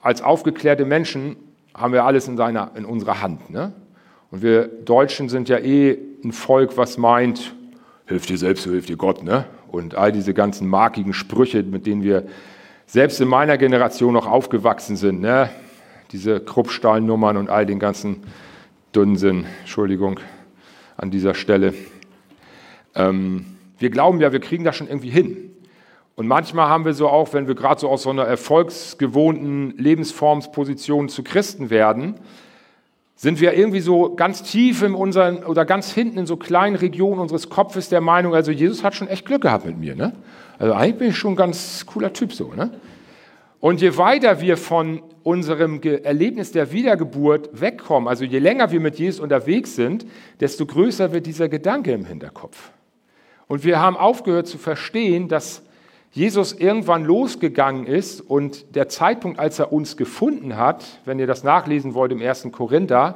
als 0.02 0.22
aufgeklärte 0.22 0.86
Menschen, 0.86 1.36
haben 1.74 1.94
wir 1.94 2.04
alles 2.04 2.28
in, 2.28 2.38
seiner, 2.38 2.72
in 2.76 2.86
unserer 2.86 3.22
Hand. 3.22 3.50
Ne? 3.50 3.74
Und 4.30 4.42
wir 4.42 4.68
Deutschen 4.68 5.30
sind 5.30 5.48
ja 5.50 5.58
eh 5.58 5.98
ein 6.24 6.32
Volk, 6.32 6.78
was 6.78 6.98
meint, 6.98 7.56
hilf 8.08 8.26
dir 8.26 8.38
selbst, 8.38 8.64
so 8.64 8.72
hilft 8.72 8.90
dir 8.90 8.98
Gott. 8.98 9.24
Ne? 9.24 9.46
und 9.72 9.96
all 9.96 10.12
diese 10.12 10.34
ganzen 10.34 10.68
markigen 10.68 11.14
Sprüche, 11.14 11.64
mit 11.64 11.86
denen 11.86 12.04
wir 12.04 12.26
selbst 12.86 13.22
in 13.22 13.28
meiner 13.28 13.58
Generation 13.58 14.14
noch 14.14 14.28
aufgewachsen 14.28 14.98
sind. 14.98 15.22
Ne? 15.22 15.50
Diese 16.12 16.42
Kruppstahlnummern 16.42 17.38
und 17.38 17.50
all 17.50 17.66
den 17.66 17.80
ganzen 17.80 18.24
Dünnsinn, 18.94 19.46
Entschuldigung 19.62 20.20
an 20.98 21.10
dieser 21.10 21.34
Stelle. 21.34 21.74
Ähm, 22.96 23.46
wir 23.80 23.90
glauben 23.90 24.20
ja, 24.20 24.34
wir 24.34 24.42
kriegen 24.42 24.66
das 24.66 24.76
schon 24.76 24.88
irgendwie 24.88 25.10
hin. 25.10 25.51
Und 26.16 26.28
manchmal 26.28 26.68
haben 26.68 26.86
wir 26.86 26.94
so 26.94 27.08
auch, 27.08 27.34
wenn 27.34 27.48
wir 27.48 27.56
gerade 27.56 27.80
so 27.80 27.90
aus 27.90 28.04
so 28.04 28.10
einer 28.10 28.24
erfolgsgewohnten 28.24 29.78
Lebensformsposition 29.78 31.10
zu 31.10 31.24
Christen 31.24 31.70
werden, 31.70 32.16
sind 33.16 33.40
wir 33.40 33.54
irgendwie 33.54 33.82
so 33.82 34.16
ganz 34.16 34.42
tief 34.42 34.82
in 34.82 34.96
unseren 34.96 35.44
oder 35.44 35.64
ganz 35.64 35.92
hinten 35.92 36.18
in 36.18 36.26
so 36.26 36.38
kleinen 36.38 36.76
Regionen 36.76 37.20
unseres 37.20 37.50
Kopfes 37.50 37.88
der 37.88 38.02
Meinung, 38.02 38.34
also 38.34 38.52
Jesus 38.52 38.84
hat 38.84 38.96
schon 38.96 39.08
echt 39.08 39.26
Glück 39.26 39.44
gehabt 39.44 39.66
mit 39.66 39.78
mir. 39.78 39.96
Ne? 39.96 40.14
Also 40.58 40.74
eigentlich 40.74 40.98
bin 40.98 41.10
ich 41.10 41.18
schon 41.18 41.34
ein 41.34 41.36
ganz 41.36 41.86
cooler 41.86 42.14
Typ 42.14 42.34
so. 42.34 42.52
Ne? 42.54 42.72
Und 43.60 43.80
je 43.80 43.96
weiter 43.96 44.42
wir 44.42 44.58
von 44.58 45.04
unserem 45.22 45.80
Erlebnis 45.84 46.52
der 46.52 46.72
Wiedergeburt 46.72 47.62
wegkommen, 47.62 48.10
also 48.10 48.26
je 48.26 48.40
länger 48.40 48.72
wir 48.72 48.80
mit 48.80 48.98
Jesus 48.98 49.20
unterwegs 49.20 49.76
sind, 49.76 50.08
desto 50.40 50.66
größer 50.66 51.14
wird 51.14 51.28
dieser 51.28 51.48
Gedanke 51.48 51.92
im 51.92 52.06
Hinterkopf. 52.06 52.72
Und 53.48 53.64
wir 53.64 53.80
haben 53.80 53.98
aufgehört 53.98 54.48
zu 54.48 54.58
verstehen, 54.58 55.28
dass 55.28 55.62
Jesus 56.12 56.52
irgendwann 56.52 57.06
losgegangen 57.06 57.86
ist 57.86 58.20
und 58.20 58.76
der 58.76 58.90
Zeitpunkt, 58.90 59.40
als 59.40 59.60
er 59.60 59.72
uns 59.72 59.96
gefunden 59.96 60.58
hat, 60.58 60.84
wenn 61.06 61.20
ihr 61.20 61.28
das 61.28 61.44
nachlesen 61.44 61.94
wollt 61.94 62.12
im 62.12 62.22
1. 62.22 62.50
Korinther, 62.52 63.16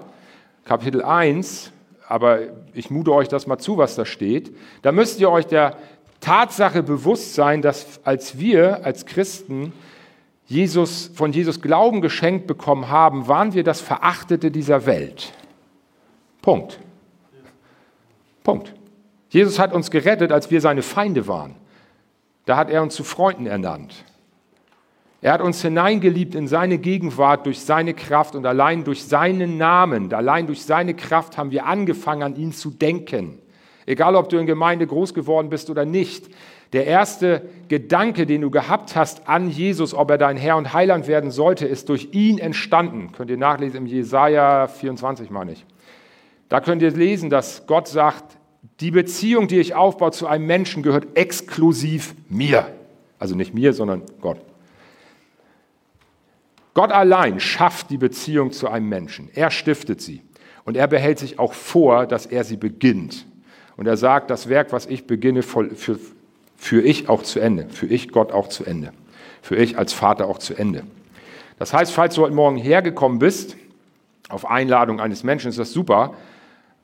Kapitel 0.64 1.04
1, 1.04 1.74
aber 2.08 2.40
ich 2.74 2.90
mute 2.90 3.12
euch 3.12 3.28
das 3.28 3.48
mal 3.48 3.58
zu, 3.58 3.78
was 3.78 3.96
da 3.96 4.06
steht, 4.06 4.56
da 4.82 4.94
müsst 4.94 5.20
ihr 5.20 5.30
euch 5.30 5.46
der 5.46 5.76
Tatsache 6.22 6.84
bewusst 6.84 7.36
sein, 7.36 7.62
dass 7.62 8.00
als 8.06 8.40
wir 8.40 8.86
als 8.86 9.06
Christen 9.06 9.74
Jesus, 10.48 11.12
von 11.14 11.34
Jesus 11.34 11.62
Glauben 11.62 12.02
geschenkt 12.02 12.48
bekommen 12.48 12.90
haben, 12.90 13.28
waren 13.28 13.54
wir 13.54 13.64
das 13.64 13.82
Verachtete 13.82 14.52
dieser 14.52 14.86
Welt. 14.86 15.34
Punkt. 16.42 16.80
Punkt. 18.44 18.74
Jesus 19.30 19.60
hat 19.60 19.74
uns 19.74 19.92
gerettet, 19.92 20.32
als 20.32 20.52
wir 20.52 20.62
seine 20.62 20.84
Feinde 20.84 21.28
waren. 21.28 21.56
Da 22.46 22.58
hat 22.58 22.70
er 22.70 22.82
uns 22.82 22.96
zu 22.96 23.04
Freunden 23.04 23.48
ernannt. 23.48 24.06
Er 25.22 25.34
hat 25.34 25.42
uns 25.42 25.62
hineingeliebt 25.62 26.36
in 26.36 26.48
seine 26.48 26.78
Gegenwart 26.78 27.48
durch 27.48 27.60
seine 27.62 27.96
Kraft 27.96 28.36
und 28.36 28.46
allein 28.46 28.84
durch 28.84 29.06
seinen 29.06 29.58
Namen, 29.58 30.14
allein 30.14 30.46
durch 30.46 30.62
seine 30.62 30.94
Kraft 30.94 31.38
haben 31.38 31.50
wir 31.50 31.66
angefangen, 31.66 32.22
an 32.22 32.36
ihn 32.36 32.52
zu 32.52 32.70
denken. 32.70 33.40
Egal, 33.88 34.16
ob 34.16 34.30
du 34.30 34.38
in 34.38 34.46
Gemeinde 34.46 34.86
groß 34.86 35.14
geworden 35.14 35.50
bist 35.50 35.70
oder 35.70 35.86
nicht. 35.86 36.30
Der 36.74 36.86
erste 36.86 37.44
Gedanke, 37.70 38.26
den 38.26 38.42
du 38.42 38.52
gehabt 38.52 38.96
hast 38.96 39.28
an 39.28 39.50
Jesus, 39.50 39.94
ob 39.94 40.12
er 40.12 40.18
dein 40.18 40.38
Herr 40.38 40.58
und 40.58 40.74
Heiland 40.74 41.08
werden 41.08 41.32
sollte, 41.32 41.66
ist 41.66 41.90
durch 41.90 42.10
ihn 42.12 42.38
entstanden. 42.38 43.12
Könnt 43.12 43.30
ihr 43.30 43.38
nachlesen 43.38 43.78
im 43.78 43.86
Jesaja 43.86 44.68
24, 44.68 45.30
meine 45.30 45.54
ich. 45.54 45.66
Da 46.50 46.62
könnt 46.62 46.82
ihr 46.82 46.92
lesen, 46.92 47.30
dass 47.30 47.66
Gott 47.66 47.88
sagt, 47.88 48.35
die 48.80 48.92
Beziehung, 48.92 49.48
die 49.48 49.60
ich 49.60 49.76
aufbaue 49.76 50.12
zu 50.12 50.28
einem 50.28 50.46
Menschen, 50.46 50.84
gehört 50.84 51.18
exklusiv 51.18 52.16
mir. 52.30 52.68
Also 53.20 53.36
nicht 53.36 53.54
mir, 53.54 53.74
sondern 53.74 54.04
Gott. 54.22 54.40
Gott 56.74 56.92
allein 56.92 57.40
schafft 57.40 57.90
die 57.90 57.98
Beziehung 57.98 58.52
zu 58.52 58.70
einem 58.70 58.90
Menschen. 58.90 59.30
Er 59.34 59.50
stiftet 59.50 60.02
sie. 60.02 60.22
Und 60.66 60.76
er 60.76 60.88
behält 60.88 61.20
sich 61.20 61.40
auch 61.40 61.54
vor, 61.54 62.06
dass 62.06 62.26
er 62.26 62.44
sie 62.44 62.58
beginnt. 62.58 63.26
Und 63.78 63.88
er 63.88 63.98
sagt, 63.98 64.30
das 64.30 64.50
Werk, 64.50 64.72
was 64.72 64.86
ich 64.86 65.06
beginne, 65.06 65.44
für, 65.44 66.00
für 66.58 66.82
ich 66.82 67.08
auch 67.08 67.24
zu 67.24 67.40
Ende. 67.40 67.68
Für 67.70 67.86
ich 67.86 68.10
Gott 68.10 68.32
auch 68.32 68.48
zu 68.48 68.66
Ende. 68.66 68.92
Für 69.42 69.56
ich 69.56 69.78
als 69.78 69.94
Vater 69.94 70.28
auch 70.28 70.40
zu 70.40 70.56
Ende. 70.56 70.84
Das 71.60 71.72
heißt, 71.72 71.94
falls 71.94 72.16
du 72.16 72.24
heute 72.24 72.34
Morgen 72.34 72.58
hergekommen 72.58 73.20
bist, 73.20 73.56
auf 74.28 74.50
Einladung 74.50 75.00
eines 75.00 75.24
Menschen, 75.24 75.50
ist 75.50 75.60
das 75.60 75.72
super, 75.72 76.16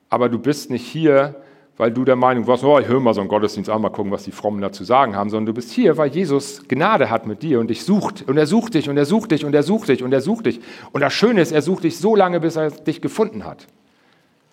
aber 0.09 0.29
du 0.29 0.37
bist 0.37 0.69
nicht 0.69 0.85
hier, 0.85 1.35
weil 1.81 1.89
du 1.89 2.05
der 2.05 2.15
Meinung 2.15 2.45
warst, 2.45 2.63
oh, 2.63 2.77
ich 2.77 2.87
höre 2.87 2.99
mal 2.99 3.15
so 3.15 3.21
einen 3.21 3.27
Gottesdienst 3.27 3.67
an, 3.67 3.81
mal 3.81 3.89
gucken, 3.89 4.11
was 4.11 4.21
die 4.21 4.31
Frommen 4.31 4.61
dazu 4.61 4.83
sagen 4.83 5.15
haben, 5.15 5.31
sondern 5.31 5.47
du 5.47 5.53
bist 5.55 5.71
hier, 5.71 5.97
weil 5.97 6.11
Jesus 6.11 6.61
Gnade 6.67 7.09
hat 7.09 7.25
mit 7.25 7.41
dir 7.41 7.59
und 7.59 7.71
dich 7.71 7.85
sucht. 7.85 8.29
Und 8.29 8.37
er 8.37 8.45
sucht 8.45 8.75
dich 8.75 8.87
und 8.87 8.97
er 8.97 9.05
sucht 9.05 9.31
dich 9.31 9.45
und 9.45 9.55
er 9.55 9.63
sucht 9.63 9.89
dich 9.89 10.03
und 10.03 10.13
er 10.13 10.21
sucht 10.21 10.45
dich. 10.45 10.61
Und 10.91 11.01
das 11.01 11.11
Schöne 11.11 11.41
ist, 11.41 11.51
er 11.51 11.63
sucht 11.63 11.83
dich 11.83 11.97
so 11.97 12.15
lange, 12.15 12.39
bis 12.39 12.55
er 12.55 12.69
dich 12.69 13.01
gefunden 13.01 13.45
hat. 13.45 13.65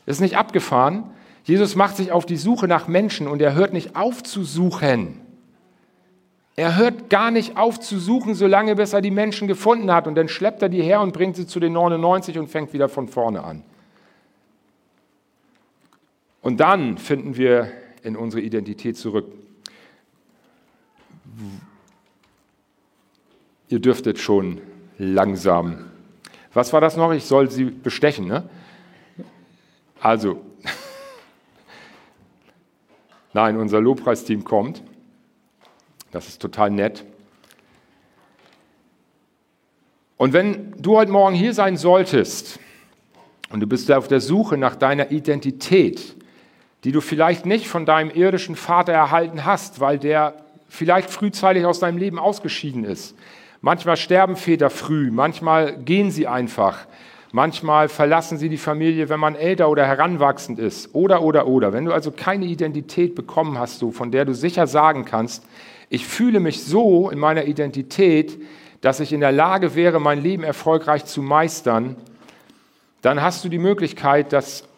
Das 0.06 0.16
ist 0.16 0.20
nicht 0.22 0.38
abgefahren. 0.38 1.04
Jesus 1.44 1.76
macht 1.76 1.98
sich 1.98 2.12
auf 2.12 2.24
die 2.24 2.38
Suche 2.38 2.66
nach 2.66 2.88
Menschen 2.88 3.28
und 3.28 3.42
er 3.42 3.54
hört 3.54 3.74
nicht 3.74 3.94
auf 3.94 4.22
zu 4.22 4.42
suchen. 4.42 5.20
Er 6.56 6.78
hört 6.78 7.10
gar 7.10 7.30
nicht 7.30 7.58
auf 7.58 7.78
zu 7.78 7.98
suchen, 7.98 8.36
solange 8.36 8.74
bis 8.74 8.94
er 8.94 9.02
die 9.02 9.10
Menschen 9.10 9.48
gefunden 9.48 9.92
hat. 9.92 10.06
Und 10.06 10.14
dann 10.14 10.28
schleppt 10.28 10.62
er 10.62 10.70
die 10.70 10.80
her 10.80 11.02
und 11.02 11.12
bringt 11.12 11.36
sie 11.36 11.46
zu 11.46 11.60
den 11.60 11.74
99 11.74 12.38
und 12.38 12.48
fängt 12.48 12.72
wieder 12.72 12.88
von 12.88 13.06
vorne 13.06 13.44
an. 13.44 13.64
Und 16.40 16.60
dann 16.60 16.98
finden 16.98 17.36
wir 17.36 17.70
in 18.02 18.16
unsere 18.16 18.42
Identität 18.42 18.96
zurück. 18.96 19.26
Ihr 23.68 23.80
dürftet 23.80 24.18
schon 24.18 24.60
langsam. 24.98 25.90
Was 26.54 26.72
war 26.72 26.80
das 26.80 26.96
noch? 26.96 27.12
Ich 27.12 27.24
soll 27.24 27.50
sie 27.50 27.66
bestechen, 27.66 28.26
ne? 28.26 28.48
Also, 30.00 30.42
nein, 33.32 33.56
unser 33.56 33.80
Lobpreisteam 33.80 34.44
kommt. 34.44 34.82
Das 36.10 36.28
ist 36.28 36.40
total 36.40 36.70
nett. 36.70 37.04
Und 40.16 40.32
wenn 40.32 40.72
du 40.80 40.96
heute 40.96 41.12
Morgen 41.12 41.34
hier 41.34 41.52
sein 41.52 41.76
solltest 41.76 42.58
und 43.50 43.60
du 43.60 43.66
bist 43.66 43.90
auf 43.92 44.08
der 44.08 44.20
Suche 44.20 44.56
nach 44.56 44.74
deiner 44.74 45.10
Identität, 45.10 46.16
die 46.84 46.92
du 46.92 47.00
vielleicht 47.00 47.46
nicht 47.46 47.68
von 47.68 47.86
deinem 47.86 48.10
irdischen 48.10 48.56
Vater 48.56 48.92
erhalten 48.92 49.44
hast, 49.44 49.80
weil 49.80 49.98
der 49.98 50.34
vielleicht 50.68 51.10
frühzeitig 51.10 51.64
aus 51.66 51.80
deinem 51.80 51.98
Leben 51.98 52.18
ausgeschieden 52.18 52.84
ist. 52.84 53.16
Manchmal 53.60 53.96
sterben 53.96 54.36
Väter 54.36 54.70
früh, 54.70 55.10
manchmal 55.10 55.76
gehen 55.78 56.10
sie 56.12 56.28
einfach, 56.28 56.86
manchmal 57.32 57.88
verlassen 57.88 58.38
sie 58.38 58.48
die 58.48 58.56
Familie, 58.56 59.08
wenn 59.08 59.18
man 59.18 59.34
älter 59.34 59.68
oder 59.68 59.84
heranwachsend 59.84 60.60
ist. 60.60 60.94
Oder, 60.94 61.22
oder, 61.22 61.48
oder. 61.48 61.72
Wenn 61.72 61.84
du 61.84 61.92
also 61.92 62.12
keine 62.12 62.44
Identität 62.44 63.16
bekommen 63.16 63.58
hast, 63.58 63.84
von 63.92 64.12
der 64.12 64.24
du 64.24 64.34
sicher 64.34 64.66
sagen 64.66 65.04
kannst, 65.04 65.44
ich 65.90 66.06
fühle 66.06 66.38
mich 66.38 66.62
so 66.62 67.10
in 67.10 67.18
meiner 67.18 67.46
Identität, 67.46 68.40
dass 68.80 69.00
ich 69.00 69.12
in 69.12 69.20
der 69.20 69.32
Lage 69.32 69.74
wäre, 69.74 70.00
mein 70.00 70.22
Leben 70.22 70.44
erfolgreich 70.44 71.04
zu 71.04 71.22
meistern, 71.22 71.96
dann 73.02 73.22
hast 73.22 73.44
du 73.44 73.48
die 73.48 73.58
Möglichkeit, 73.58 74.32
dass 74.32 74.68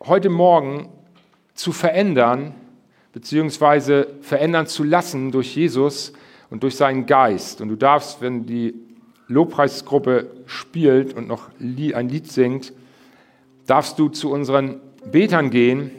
heute 0.00 0.30
Morgen 0.30 0.88
zu 1.60 1.72
verändern, 1.72 2.54
beziehungsweise 3.12 4.08
verändern 4.22 4.66
zu 4.66 4.82
lassen 4.82 5.30
durch 5.30 5.54
Jesus 5.54 6.14
und 6.48 6.62
durch 6.62 6.76
seinen 6.76 7.04
Geist. 7.04 7.60
Und 7.60 7.68
du 7.68 7.76
darfst, 7.76 8.22
wenn 8.22 8.46
die 8.46 8.74
Lobpreisgruppe 9.28 10.30
spielt 10.46 11.12
und 11.12 11.28
noch 11.28 11.50
ein 11.60 12.08
Lied 12.08 12.32
singt, 12.32 12.72
darfst 13.66 13.98
du 13.98 14.08
zu 14.08 14.30
unseren 14.30 14.80
Betern 15.12 15.50
gehen 15.50 15.90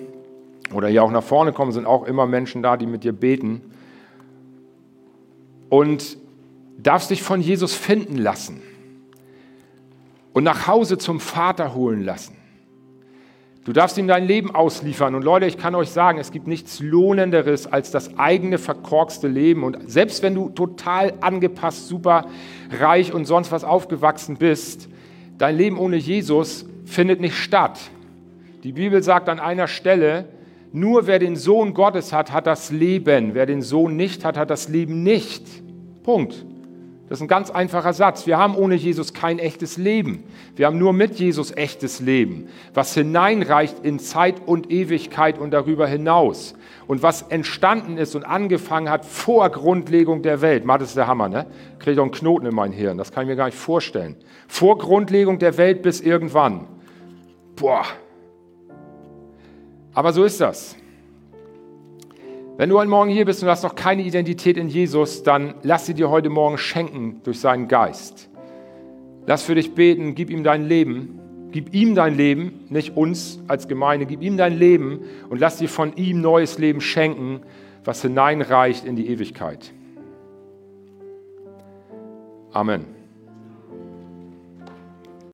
oder 0.73 0.87
hier 0.87 1.03
auch 1.03 1.11
nach 1.11 1.23
vorne 1.23 1.53
kommen, 1.53 1.71
sind 1.71 1.85
auch 1.85 2.05
immer 2.05 2.25
Menschen 2.25 2.63
da, 2.63 2.75
die 2.75 2.87
mit 2.87 3.03
dir 3.03 3.13
beten. 3.13 3.61
Und 5.69 6.17
darfst 6.79 7.11
dich 7.11 7.21
von 7.21 7.39
Jesus 7.39 7.75
finden 7.75 8.17
lassen 8.17 8.61
und 10.33 10.43
nach 10.43 10.65
Hause 10.65 10.97
zum 10.97 11.19
Vater 11.19 11.75
holen 11.75 12.03
lassen. 12.03 12.40
Du 13.63 13.73
darfst 13.73 13.97
ihm 13.99 14.07
dein 14.07 14.25
Leben 14.25 14.53
ausliefern. 14.55 15.13
Und 15.13 15.23
Leute, 15.23 15.45
ich 15.45 15.57
kann 15.57 15.75
euch 15.75 15.89
sagen, 15.89 16.17
es 16.17 16.31
gibt 16.31 16.47
nichts 16.47 16.79
Lohnenderes 16.79 17.67
als 17.67 17.91
das 17.91 18.17
eigene 18.17 18.57
verkorkste 18.57 19.27
Leben. 19.27 19.63
Und 19.63 19.89
selbst 19.89 20.23
wenn 20.23 20.33
du 20.33 20.49
total 20.49 21.13
angepasst, 21.21 21.87
super 21.87 22.25
reich 22.71 23.13
und 23.13 23.25
sonst 23.25 23.51
was 23.51 23.63
aufgewachsen 23.63 24.37
bist, 24.37 24.89
dein 25.37 25.57
Leben 25.57 25.77
ohne 25.77 25.97
Jesus 25.97 26.65
findet 26.85 27.21
nicht 27.21 27.35
statt. 27.35 27.79
Die 28.63 28.71
Bibel 28.71 29.03
sagt 29.03 29.29
an 29.29 29.39
einer 29.39 29.67
Stelle, 29.67 30.25
nur 30.71 31.05
wer 31.05 31.19
den 31.19 31.35
Sohn 31.35 31.75
Gottes 31.75 32.13
hat, 32.13 32.31
hat 32.31 32.47
das 32.47 32.71
Leben. 32.71 33.35
Wer 33.35 33.45
den 33.45 33.61
Sohn 33.61 33.95
nicht 33.95 34.25
hat, 34.25 34.37
hat 34.37 34.49
das 34.49 34.69
Leben 34.69 35.03
nicht. 35.03 35.43
Punkt. 36.01 36.45
Das 37.11 37.17
ist 37.17 37.23
ein 37.23 37.27
ganz 37.27 37.51
einfacher 37.51 37.91
Satz. 37.91 38.25
Wir 38.25 38.37
haben 38.37 38.55
ohne 38.55 38.75
Jesus 38.75 39.13
kein 39.13 39.37
echtes 39.37 39.75
Leben. 39.75 40.23
Wir 40.55 40.67
haben 40.67 40.77
nur 40.77 40.93
mit 40.93 41.15
Jesus 41.15 41.51
echtes 41.51 41.99
Leben, 41.99 42.47
was 42.73 42.93
hineinreicht 42.93 43.79
in 43.83 43.99
Zeit 43.99 44.35
und 44.45 44.71
Ewigkeit 44.71 45.37
und 45.37 45.51
darüber 45.51 45.87
hinaus. 45.87 46.53
Und 46.87 47.03
was 47.03 47.23
entstanden 47.23 47.97
ist 47.97 48.15
und 48.15 48.23
angefangen 48.23 48.89
hat 48.89 49.03
vor 49.03 49.49
Grundlegung 49.49 50.21
der 50.21 50.39
Welt. 50.39 50.63
Mal, 50.63 50.77
das 50.77 50.87
ist 50.87 50.95
der 50.95 51.07
Hammer, 51.07 51.27
ne? 51.27 51.47
Kriege 51.79 51.97
doch 51.97 52.03
einen 52.03 52.13
Knoten 52.13 52.45
in 52.45 52.55
mein 52.55 52.71
Hirn. 52.71 52.97
Das 52.97 53.11
kann 53.11 53.23
ich 53.23 53.27
mir 53.27 53.35
gar 53.35 53.47
nicht 53.47 53.57
vorstellen. 53.57 54.15
Vor 54.47 54.77
Grundlegung 54.77 55.37
der 55.37 55.57
Welt 55.57 55.81
bis 55.81 55.99
irgendwann. 55.99 56.65
Boah. 57.57 57.83
Aber 59.93 60.13
so 60.13 60.23
ist 60.23 60.39
das. 60.39 60.77
Wenn 62.61 62.69
du 62.69 62.77
heute 62.77 62.91
Morgen 62.91 63.09
hier 63.09 63.25
bist 63.25 63.41
und 63.41 63.49
hast 63.49 63.63
noch 63.63 63.73
keine 63.73 64.03
Identität 64.03 64.55
in 64.55 64.69
Jesus, 64.69 65.23
dann 65.23 65.55
lass 65.63 65.87
sie 65.87 65.95
dir 65.95 66.11
heute 66.11 66.29
Morgen 66.29 66.59
schenken 66.59 67.19
durch 67.23 67.39
seinen 67.39 67.67
Geist. 67.67 68.29
Lass 69.25 69.41
für 69.41 69.55
dich 69.55 69.73
beten, 69.73 70.13
gib 70.13 70.29
ihm 70.29 70.43
dein 70.43 70.67
Leben, 70.67 71.49
gib 71.51 71.73
ihm 71.73 71.95
dein 71.95 72.15
Leben, 72.15 72.65
nicht 72.69 72.95
uns 72.95 73.39
als 73.47 73.67
Gemeinde, 73.67 74.05
gib 74.05 74.21
ihm 74.21 74.37
dein 74.37 74.59
Leben 74.59 74.99
und 75.31 75.39
lass 75.39 75.57
dir 75.57 75.69
von 75.69 75.95
ihm 75.95 76.21
neues 76.21 76.59
Leben 76.59 76.81
schenken, 76.81 77.39
was 77.83 78.03
hineinreicht 78.03 78.85
in 78.85 78.95
die 78.95 79.07
Ewigkeit. 79.07 79.73
Amen. 82.51 83.00